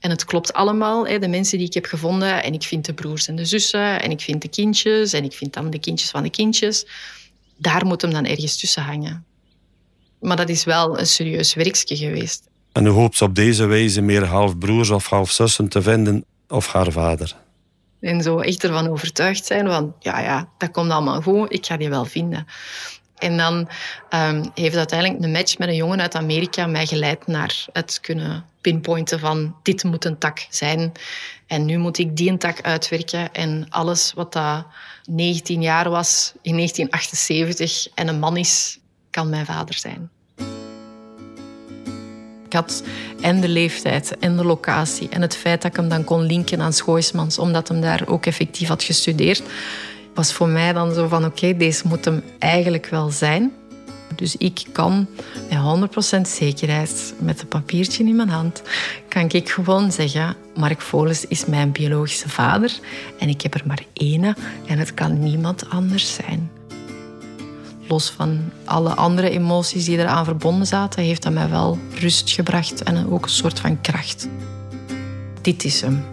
en 0.00 0.10
het 0.10 0.24
klopt 0.24 0.52
allemaal, 0.52 1.04
de 1.04 1.28
mensen 1.28 1.58
die 1.58 1.66
ik 1.66 1.74
heb 1.74 1.84
gevonden, 1.84 2.42
en 2.42 2.52
ik 2.52 2.62
vind 2.62 2.84
de 2.84 2.94
broers 2.94 3.28
en 3.28 3.36
de 3.36 3.44
zussen, 3.44 4.02
en 4.02 4.10
ik 4.10 4.20
vind 4.20 4.42
de 4.42 4.48
kindjes, 4.48 5.12
en 5.12 5.24
ik 5.24 5.32
vind 5.32 5.52
dan 5.52 5.70
de 5.70 5.78
kindjes 5.78 6.10
van 6.10 6.22
de 6.22 6.30
kindjes, 6.30 6.86
daar 7.56 7.86
moet 7.86 8.02
hem 8.02 8.12
dan 8.12 8.24
ergens 8.24 8.56
tussen 8.58 8.82
hangen. 8.82 9.24
Maar 10.20 10.36
dat 10.36 10.48
is 10.48 10.64
wel 10.64 10.98
een 10.98 11.06
serieus 11.06 11.54
werkje 11.54 11.96
geweest. 11.96 12.52
En 12.74 12.86
u 12.86 12.88
hoopt 12.88 13.22
op 13.22 13.34
deze 13.34 13.66
wijze 13.66 14.00
meer 14.00 14.24
halfbroers 14.24 14.90
of 14.90 15.08
halfzussen 15.08 15.68
te 15.68 15.82
vinden 15.82 16.24
of 16.48 16.72
haar 16.72 16.92
vader. 16.92 17.36
En 18.00 18.22
zo 18.22 18.38
echt 18.38 18.64
ervan 18.64 18.88
overtuigd 18.88 19.44
zijn 19.44 19.66
van, 19.66 19.94
ja, 20.00 20.20
ja, 20.20 20.48
dat 20.58 20.70
komt 20.70 20.90
allemaal 20.90 21.22
goed, 21.22 21.52
ik 21.52 21.66
ga 21.66 21.76
die 21.76 21.88
wel 21.88 22.04
vinden. 22.04 22.46
En 23.14 23.36
dan 23.36 23.68
um, 24.10 24.50
heeft 24.54 24.76
uiteindelijk 24.76 25.22
een 25.24 25.30
match 25.30 25.58
met 25.58 25.68
een 25.68 25.74
jongen 25.74 26.00
uit 26.00 26.14
Amerika 26.14 26.66
mij 26.66 26.86
geleid 26.86 27.26
naar 27.26 27.64
het 27.72 28.00
kunnen 28.00 28.44
pinpointen 28.60 29.18
van 29.18 29.56
dit 29.62 29.84
moet 29.84 30.04
een 30.04 30.18
tak 30.18 30.46
zijn. 30.50 30.92
En 31.46 31.64
nu 31.64 31.78
moet 31.78 31.98
ik 31.98 32.16
die 32.16 32.30
een 32.30 32.38
tak 32.38 32.60
uitwerken. 32.60 33.32
En 33.32 33.66
alles 33.68 34.12
wat 34.12 34.32
dat 34.32 34.66
19 35.04 35.62
jaar 35.62 35.90
was 35.90 36.32
in 36.42 36.56
1978 36.56 37.88
en 37.94 38.08
een 38.08 38.18
man 38.18 38.36
is, 38.36 38.78
kan 39.10 39.28
mijn 39.28 39.46
vader 39.46 39.74
zijn. 39.74 40.10
Had 42.54 42.82
en 43.20 43.40
de 43.40 43.48
leeftijd 43.48 44.18
en 44.18 44.36
de 44.36 44.44
locatie 44.44 45.08
en 45.08 45.22
het 45.22 45.36
feit 45.36 45.62
dat 45.62 45.70
ik 45.70 45.76
hem 45.76 45.88
dan 45.88 46.04
kon 46.04 46.22
linken 46.22 46.60
aan 46.60 46.72
Schoismans, 46.72 47.38
omdat 47.38 47.68
hem 47.68 47.80
daar 47.80 48.02
ook 48.06 48.26
effectief 48.26 48.68
had 48.68 48.82
gestudeerd, 48.82 49.42
was 50.14 50.32
voor 50.32 50.48
mij 50.48 50.72
dan 50.72 50.94
zo 50.94 51.08
van 51.08 51.24
oké, 51.24 51.56
deze 51.56 51.88
moet 51.88 52.04
hem 52.04 52.22
eigenlijk 52.38 52.86
wel 52.86 53.10
zijn. 53.10 53.52
Dus 54.16 54.36
ik 54.36 54.62
kan 54.72 55.06
met 55.50 56.18
100% 56.18 56.20
zekerheid, 56.20 57.14
met 57.18 57.40
een 57.40 57.48
papiertje 57.48 58.04
in 58.04 58.16
mijn 58.16 58.28
hand, 58.28 58.62
kan 59.08 59.28
ik 59.28 59.50
gewoon 59.50 59.92
zeggen, 59.92 60.36
Mark 60.56 60.80
Volens 60.80 61.26
is 61.26 61.46
mijn 61.46 61.72
biologische 61.72 62.28
vader 62.28 62.78
en 63.18 63.28
ik 63.28 63.40
heb 63.40 63.54
er 63.54 63.62
maar 63.66 63.84
één 63.92 64.34
en 64.66 64.78
het 64.78 64.94
kan 64.94 65.18
niemand 65.18 65.70
anders 65.70 66.14
zijn. 66.14 66.50
Los 67.88 68.10
van 68.10 68.40
alle 68.64 68.94
andere 68.94 69.30
emoties 69.30 69.84
die 69.84 69.98
eraan 69.98 70.24
verbonden 70.24 70.66
zaten, 70.66 71.02
heeft 71.02 71.22
dat 71.22 71.32
mij 71.32 71.48
wel 71.48 71.78
rust 71.94 72.30
gebracht 72.30 72.82
en 72.82 73.10
ook 73.10 73.24
een 73.24 73.30
soort 73.30 73.60
van 73.60 73.80
kracht. 73.80 74.28
Dit 75.40 75.64
is 75.64 75.80
hem. 75.80 76.04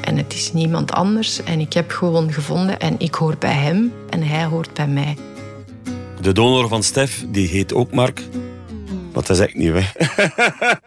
En 0.00 0.16
het 0.16 0.34
is 0.34 0.52
niemand 0.52 0.92
anders. 0.92 1.42
En 1.42 1.60
ik 1.60 1.72
heb 1.72 1.90
gewoon 1.90 2.32
gevonden 2.32 2.78
en 2.78 2.94
ik 2.98 3.14
hoor 3.14 3.36
bij 3.38 3.54
hem 3.54 3.92
en 4.08 4.22
hij 4.22 4.44
hoort 4.44 4.74
bij 4.74 4.88
mij. 4.88 5.16
De 6.20 6.32
donor 6.32 6.68
van 6.68 6.82
Stef, 6.82 7.24
die 7.28 7.48
heet 7.48 7.74
ook 7.74 7.92
Mark. 7.92 8.22
Wat 9.12 9.26
dat 9.26 9.36
is 9.36 9.42
echt 9.42 9.54
niet, 9.54 9.72
hè. 9.72 9.82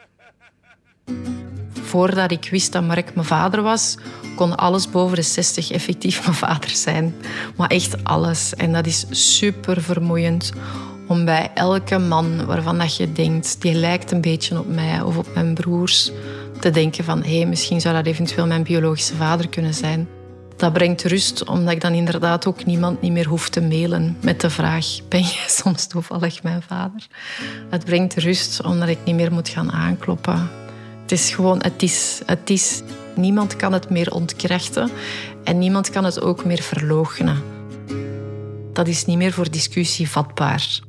Voordat 1.92 2.32
ik 2.32 2.48
wist 2.52 2.72
dat 2.72 2.84
Mark 2.84 3.16
mijn 3.16 3.28
vader 3.28 3.62
was, 3.62 3.98
kon 4.36 4.56
alles 4.56 4.90
boven 4.90 5.16
de 5.16 5.22
60 5.22 5.72
effectief 5.72 6.24
mijn 6.24 6.36
vader 6.36 6.70
zijn. 6.70 7.16
Maar 7.56 7.70
echt 7.70 8.04
alles. 8.04 8.56
En 8.56 8.74
dat 8.74 8.86
is 8.86 9.06
super 9.10 9.82
vermoeiend 9.82 10.52
om 11.08 11.26
bij 11.26 11.52
elke 11.54 11.98
man 11.98 12.46
waarvan 12.46 12.78
dat 12.78 12.98
je 12.98 13.12
denkt, 13.12 13.62
die 13.62 13.74
lijkt 13.74 14.12
een 14.12 14.22
beetje 14.22 14.60
op 14.60 14.68
mij 14.68 15.02
of 15.02 15.18
op 15.18 15.28
mijn 15.34 15.54
broers, 15.54 16.12
te 16.60 16.70
denken 16.70 17.04
van 17.04 17.24
hé, 17.24 17.38
hey, 17.38 17.46
misschien 17.46 17.82
zou 17.82 17.96
dat 17.96 18.06
eventueel 18.06 18.48
mijn 18.48 18.64
biologische 18.64 19.16
vader 19.16 19.50
kunnen 19.50 19.74
zijn. 19.74 20.08
Dat 20.56 20.74
brengt 20.74 21.04
rust, 21.04 21.46
omdat 21.46 21.74
ik 21.74 21.82
dan 21.82 21.94
inderdaad 21.94 22.46
ook 22.46 22.66
niemand 22.66 23.02
niet 23.02 23.12
meer 23.12 23.28
hoef 23.28 23.50
te 23.50 23.62
mailen 23.62 24.18
met 24.22 24.42
de 24.42 24.50
vraag: 24.50 24.86
ben 25.10 25.22
jij 25.22 25.48
soms 25.62 25.88
toevallig 25.88 26.44
mijn 26.44 26.62
vader? 26.62 27.08
Het 27.70 27.86
brengt 27.86 28.14
rust, 28.14 28.64
omdat 28.64 28.88
ik 28.88 28.98
niet 29.06 29.16
meer 29.16 29.32
moet 29.32 29.50
gaan 29.50 29.72
aankloppen. 29.72 30.50
Het 31.02 31.12
is 31.12 31.34
gewoon, 31.34 31.62
het 31.62 31.84
is, 31.84 32.22
het 32.26 32.50
is. 32.50 32.82
Niemand 33.16 33.56
kan 33.56 33.74
het 33.74 33.90
meer 33.90 34.12
ontkrachten 34.12 34.90
en 35.44 35.58
niemand 35.58 35.90
kan 35.90 36.04
het 36.04 36.22
ook 36.22 36.46
meer 36.46 36.62
verloochenen. 36.62 37.44
Dat 38.74 38.88
is 38.88 39.06
niet 39.06 39.18
meer 39.18 39.34
voor 39.34 39.52
discussie 39.52 40.10
vatbaar. 40.10 40.80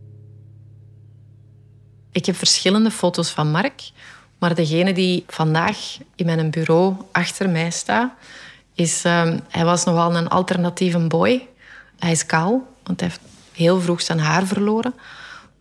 Ik 2.12 2.26
heb 2.26 2.36
verschillende 2.36 2.90
foto's 2.90 3.30
van 3.30 3.50
Mark, 3.50 3.90
maar 4.38 4.54
degene 4.54 4.92
die 4.92 5.24
vandaag 5.26 5.78
in 6.14 6.26
mijn 6.26 6.50
bureau 6.50 6.94
achter 7.12 7.50
mij 7.50 7.70
staat, 7.70 8.12
is... 8.74 9.04
Uh, 9.04 9.34
hij 9.48 9.64
was 9.64 9.84
nogal 9.84 10.16
een 10.16 10.28
alternatieve 10.28 10.98
boy. 10.98 11.48
Hij 11.98 12.10
is 12.10 12.26
kaal, 12.26 12.66
want 12.82 13.00
hij 13.00 13.08
heeft 13.08 13.20
heel 13.52 13.80
vroeg 13.80 14.02
zijn 14.02 14.18
haar 14.18 14.46
verloren. 14.46 14.94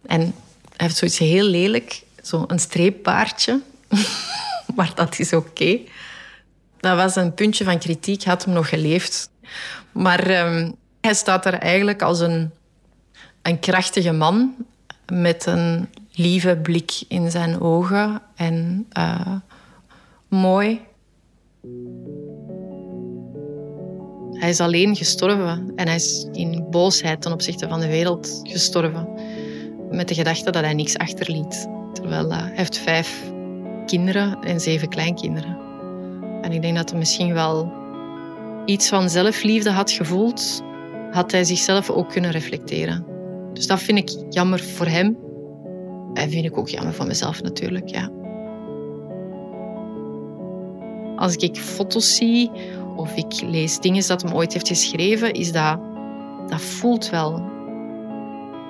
En 0.05 0.19
hij 0.21 0.33
heeft 0.75 0.97
zoiets 0.97 1.17
heel 1.17 1.45
lelijk, 1.45 2.03
zo'n 2.21 2.47
streepbaardje. 2.55 3.61
maar 4.75 4.91
dat 4.95 5.19
is 5.19 5.33
oké. 5.33 5.79
Dat 6.83 6.95
was 6.95 7.15
een 7.15 7.33
puntje 7.33 7.63
van 7.63 7.77
kritiek, 7.77 8.23
had 8.23 8.45
hem 8.45 8.53
nog 8.53 8.69
geleefd. 8.69 9.29
Maar 9.91 10.47
um, 10.47 10.75
hij 11.01 11.13
staat 11.13 11.45
er 11.45 11.53
eigenlijk 11.53 12.01
als 12.01 12.19
een, 12.19 12.51
een 13.41 13.59
krachtige 13.59 14.11
man 14.11 14.53
met 15.05 15.45
een 15.45 15.89
lieve 16.11 16.59
blik 16.61 17.03
in 17.07 17.31
zijn 17.31 17.61
ogen 17.61 18.21
en 18.35 18.87
uh, 18.97 19.35
mooi. 20.27 20.81
Hij 24.33 24.49
is 24.49 24.59
alleen 24.59 24.95
gestorven 24.95 25.71
en 25.75 25.87
hij 25.87 25.95
is 25.95 26.27
in 26.31 26.67
boosheid 26.69 27.21
ten 27.21 27.31
opzichte 27.31 27.67
van 27.67 27.79
de 27.79 27.87
wereld 27.87 28.39
gestorven. 28.43 29.07
Met 29.89 30.07
de 30.07 30.13
gedachte 30.13 30.51
dat 30.51 30.63
hij 30.63 30.73
niks 30.73 30.97
achterliet. 30.97 31.67
Terwijl 31.93 32.31
uh, 32.31 32.37
hij 32.37 32.51
heeft 32.53 32.77
vijf 32.77 33.31
kinderen 33.85 34.41
en 34.41 34.59
zeven 34.59 34.89
kleinkinderen. 34.89 35.62
En 36.43 36.51
ik 36.51 36.61
denk 36.61 36.75
dat 36.75 36.89
hij 36.89 36.99
misschien 36.99 37.33
wel 37.33 37.71
iets 38.65 38.89
van 38.89 39.09
zelfliefde 39.09 39.71
had 39.71 39.91
gevoeld, 39.91 40.63
had 41.11 41.31
hij 41.31 41.43
zichzelf 41.43 41.89
ook 41.89 42.09
kunnen 42.09 42.31
reflecteren. 42.31 43.05
Dus 43.53 43.67
dat 43.67 43.81
vind 43.81 43.97
ik 43.97 44.25
jammer 44.29 44.59
voor 44.59 44.85
hem. 44.85 45.17
En 46.13 46.29
vind 46.29 46.45
ik 46.45 46.57
ook 46.57 46.69
jammer 46.69 46.93
voor 46.93 47.07
mezelf 47.07 47.41
natuurlijk, 47.41 47.87
ja. 47.87 48.09
Als 51.15 51.35
ik 51.35 51.57
foto's 51.57 52.15
zie 52.15 52.51
of 52.95 53.15
ik 53.15 53.41
lees 53.41 53.79
dingen 53.79 54.07
dat 54.07 54.21
hem 54.21 54.33
ooit 54.33 54.53
heeft 54.53 54.67
geschreven, 54.67 55.33
is 55.33 55.51
dat, 55.51 55.79
dat 56.47 56.61
voelt 56.61 57.09
wel 57.09 57.41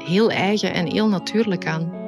heel 0.06 0.32
eigen 0.32 0.74
en 0.74 0.92
heel 0.92 1.08
natuurlijk 1.08 1.68
aan. 1.68 2.03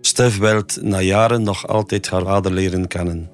Stef 0.00 0.38
wilt 0.38 0.82
na 0.82 1.00
jaren 1.00 1.42
nog 1.42 1.66
altijd 1.66 2.10
haar 2.10 2.24
vader 2.24 2.52
leren 2.52 2.88
kennen. 2.88 3.30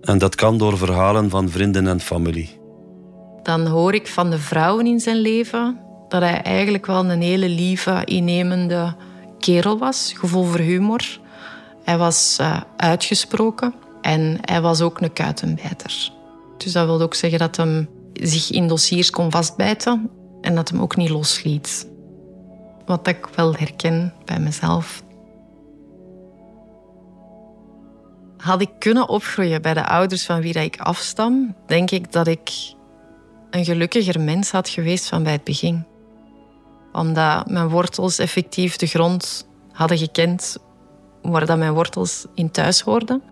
En 0.00 0.18
dat 0.18 0.34
kan 0.34 0.58
door 0.58 0.78
verhalen 0.78 1.30
van 1.30 1.48
vrienden 1.48 1.86
en 1.86 2.00
familie. 2.00 2.58
Dan 3.42 3.66
hoor 3.66 3.94
ik 3.94 4.06
van 4.06 4.30
de 4.30 4.38
vrouwen 4.38 4.86
in 4.86 5.00
zijn 5.00 5.16
leven 5.16 5.80
dat 6.08 6.22
hij 6.22 6.42
eigenlijk 6.42 6.86
wel 6.86 7.04
een 7.04 7.22
hele 7.22 7.48
lieve, 7.48 8.02
innemende 8.04 8.94
kerel 9.38 9.78
was. 9.78 10.12
Gevoel 10.16 10.44
voor 10.44 10.58
humor. 10.58 11.20
Hij 11.84 11.98
was 11.98 12.38
uh, 12.40 12.60
uitgesproken 12.76 13.74
en 14.00 14.38
hij 14.40 14.60
was 14.60 14.80
ook 14.80 15.00
een 15.00 15.12
kuitenbijter. 15.12 16.12
Dus 16.58 16.72
dat 16.72 16.86
wil 16.86 17.00
ook 17.00 17.14
zeggen 17.14 17.38
dat 17.38 17.56
hij 17.56 17.86
zich 18.12 18.50
in 18.50 18.68
dossiers 18.68 19.10
kon 19.10 19.30
vastbijten 19.30 20.10
en 20.40 20.54
dat 20.54 20.68
hem 20.68 20.80
ook 20.80 20.96
niet 20.96 21.10
losliet. 21.10 21.88
Wat 22.86 23.08
ik 23.08 23.26
wel 23.34 23.54
herken 23.54 24.12
bij 24.24 24.38
mezelf. 24.38 25.02
Had 28.44 28.60
ik 28.60 28.70
kunnen 28.78 29.08
opgroeien 29.08 29.62
bij 29.62 29.74
de 29.74 29.86
ouders 29.86 30.26
van 30.26 30.40
wie 30.40 30.54
ik 30.54 30.80
afstam, 30.80 31.54
denk 31.66 31.90
ik 31.90 32.12
dat 32.12 32.26
ik 32.26 32.50
een 33.50 33.64
gelukkiger 33.64 34.20
mens 34.20 34.50
had 34.50 34.68
geweest 34.68 35.08
van 35.08 35.22
bij 35.22 35.32
het 35.32 35.44
begin. 35.44 35.86
Omdat 36.92 37.46
mijn 37.46 37.68
wortels 37.68 38.18
effectief 38.18 38.76
de 38.76 38.86
grond 38.86 39.46
hadden 39.72 39.98
gekend 39.98 40.58
waar 41.22 41.46
dat 41.46 41.58
mijn 41.58 41.72
wortels 41.72 42.26
in 42.34 42.50
thuis 42.50 42.80
hoorden. 42.80 43.22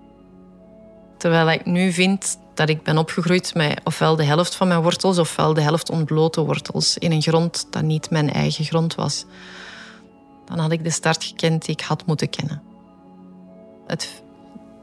Terwijl 1.18 1.50
ik 1.50 1.64
nu 1.66 1.92
vind 1.92 2.38
dat 2.54 2.68
ik 2.68 2.82
ben 2.82 2.98
opgegroeid 2.98 3.54
met 3.54 3.80
ofwel 3.84 4.16
de 4.16 4.24
helft 4.24 4.54
van 4.54 4.68
mijn 4.68 4.82
wortels 4.82 5.18
ofwel 5.18 5.54
de 5.54 5.60
helft 5.60 5.90
ontblote 5.90 6.40
wortels 6.40 6.98
in 6.98 7.12
een 7.12 7.22
grond 7.22 7.66
dat 7.70 7.82
niet 7.82 8.10
mijn 8.10 8.32
eigen 8.32 8.64
grond 8.64 8.94
was. 8.94 9.24
Dan 10.44 10.58
had 10.58 10.72
ik 10.72 10.84
de 10.84 10.90
start 10.90 11.24
gekend 11.24 11.64
die 11.64 11.74
ik 11.74 11.80
had 11.80 12.06
moeten 12.06 12.30
kennen. 12.30 12.62
Het 13.86 14.22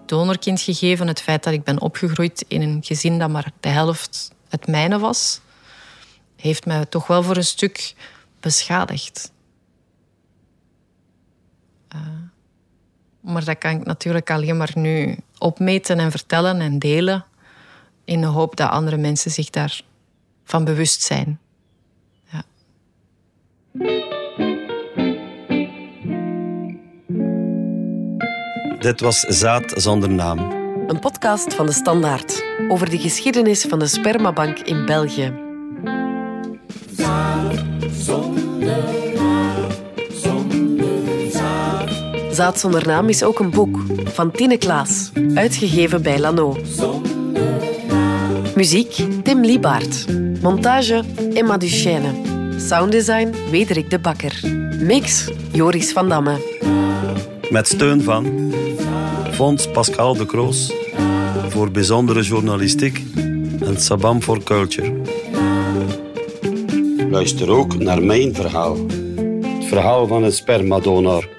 donorkind 0.09 0.61
gegeven, 0.61 1.07
het 1.07 1.21
feit 1.21 1.43
dat 1.43 1.53
ik 1.53 1.63
ben 1.63 1.81
opgegroeid 1.81 2.45
in 2.47 2.61
een 2.61 2.83
gezin 2.83 3.19
dat 3.19 3.29
maar 3.29 3.51
de 3.59 3.69
helft 3.69 4.31
het 4.49 4.67
mijne 4.67 4.99
was, 4.99 5.41
heeft 6.35 6.65
mij 6.65 6.85
toch 6.85 7.07
wel 7.07 7.23
voor 7.23 7.35
een 7.35 7.43
stuk 7.43 7.95
beschadigd. 8.39 9.31
Uh, 11.95 12.01
maar 13.19 13.43
dat 13.43 13.57
kan 13.57 13.71
ik 13.71 13.85
natuurlijk 13.85 14.31
alleen 14.31 14.57
maar 14.57 14.71
nu 14.73 15.17
opmeten 15.37 15.99
en 15.99 16.11
vertellen 16.11 16.61
en 16.61 16.79
delen. 16.79 17.25
In 18.05 18.21
de 18.21 18.27
hoop 18.27 18.55
dat 18.55 18.69
andere 18.69 18.97
mensen 18.97 19.31
zich 19.31 19.49
daarvan 19.49 20.63
bewust 20.63 21.01
zijn. 21.01 21.39
Ja. 22.31 22.43
Dit 28.79 28.99
was 29.01 29.19
Zaad 29.19 29.73
zonder 29.75 30.09
naam. 30.09 30.39
Een 30.87 30.99
podcast 30.99 31.53
van 31.53 31.65
de 31.65 31.71
Standaard 31.71 32.43
over 32.67 32.89
de 32.89 32.97
geschiedenis 32.97 33.65
van 33.69 33.79
de 33.79 33.87
spermabank 33.87 34.59
in 34.59 34.85
België. 34.85 35.33
Zaad 36.97 37.53
zonder 37.91 39.13
naam, 39.15 39.71
zonder 40.11 41.31
zaad. 41.31 41.89
Zaad 42.31 42.59
zonder 42.59 42.87
naam 42.87 43.09
is 43.09 43.23
ook 43.23 43.39
een 43.39 43.49
boek 43.49 43.77
van 44.03 44.31
Tine 44.31 44.57
Klaas, 44.57 45.11
uitgegeven 45.33 46.01
bij 46.01 46.19
Lano. 46.19 46.57
Muziek 48.55 49.05
Tim 49.23 49.41
Liebaert. 49.41 50.05
Montage 50.41 51.03
Emma 51.33 51.57
Duchesne. 51.57 52.13
Sounddesign 52.57 53.35
Wederik 53.51 53.89
de 53.89 53.99
Bakker. 53.99 54.39
Mix 54.79 55.27
Joris 55.51 55.91
van 55.91 56.09
Damme. 56.09 56.58
Met 57.49 57.67
steun 57.67 58.03
van 58.03 58.53
Fonds 59.31 59.71
Pascal 59.71 60.17
de 60.17 60.25
Kroos 60.25 60.73
voor 61.47 61.71
bijzondere 61.71 62.21
journalistiek 62.21 63.03
en 63.59 63.81
Sabam 63.81 64.21
for 64.21 64.43
Culture. 64.43 65.01
Luister 67.09 67.49
ook 67.49 67.77
naar 67.77 68.01
mijn 68.03 68.35
verhaal. 68.35 68.77
Het 69.41 69.65
verhaal 69.65 70.07
van 70.07 70.23
een 70.23 70.31
spermadonor. 70.31 71.29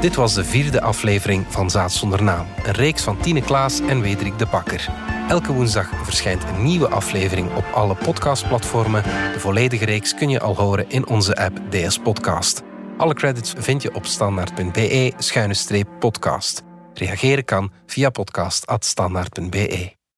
Dit 0.00 0.14
was 0.14 0.34
de 0.34 0.44
vierde 0.44 0.80
aflevering 0.80 1.44
van 1.48 1.70
Zaad 1.70 1.92
zonder 1.92 2.22
naam. 2.22 2.46
Een 2.64 2.72
reeks 2.72 3.02
van 3.02 3.20
Tine 3.20 3.42
Klaas 3.42 3.80
en 3.80 4.00
Wederik 4.00 4.38
de 4.38 4.46
Bakker. 4.50 4.88
Elke 5.30 5.52
woensdag 5.52 6.04
verschijnt 6.04 6.44
een 6.44 6.62
nieuwe 6.62 6.88
aflevering 6.88 7.56
op 7.56 7.64
alle 7.74 7.94
podcastplatformen. 7.94 9.02
De 9.02 9.40
volledige 9.40 9.84
reeks 9.84 10.14
kun 10.14 10.28
je 10.28 10.40
al 10.40 10.56
horen 10.56 10.88
in 10.88 11.06
onze 11.06 11.36
app 11.36 11.60
DS 11.70 11.98
Podcast. 11.98 12.62
Alle 12.96 13.14
credits 13.14 13.52
vind 13.56 13.82
je 13.82 13.94
op 13.94 14.06
standaard.be-podcast. 14.06 16.62
Reageren 16.94 17.44
kan 17.44 17.72
via 17.86 18.10
podcast.standaard.be. 18.10 19.99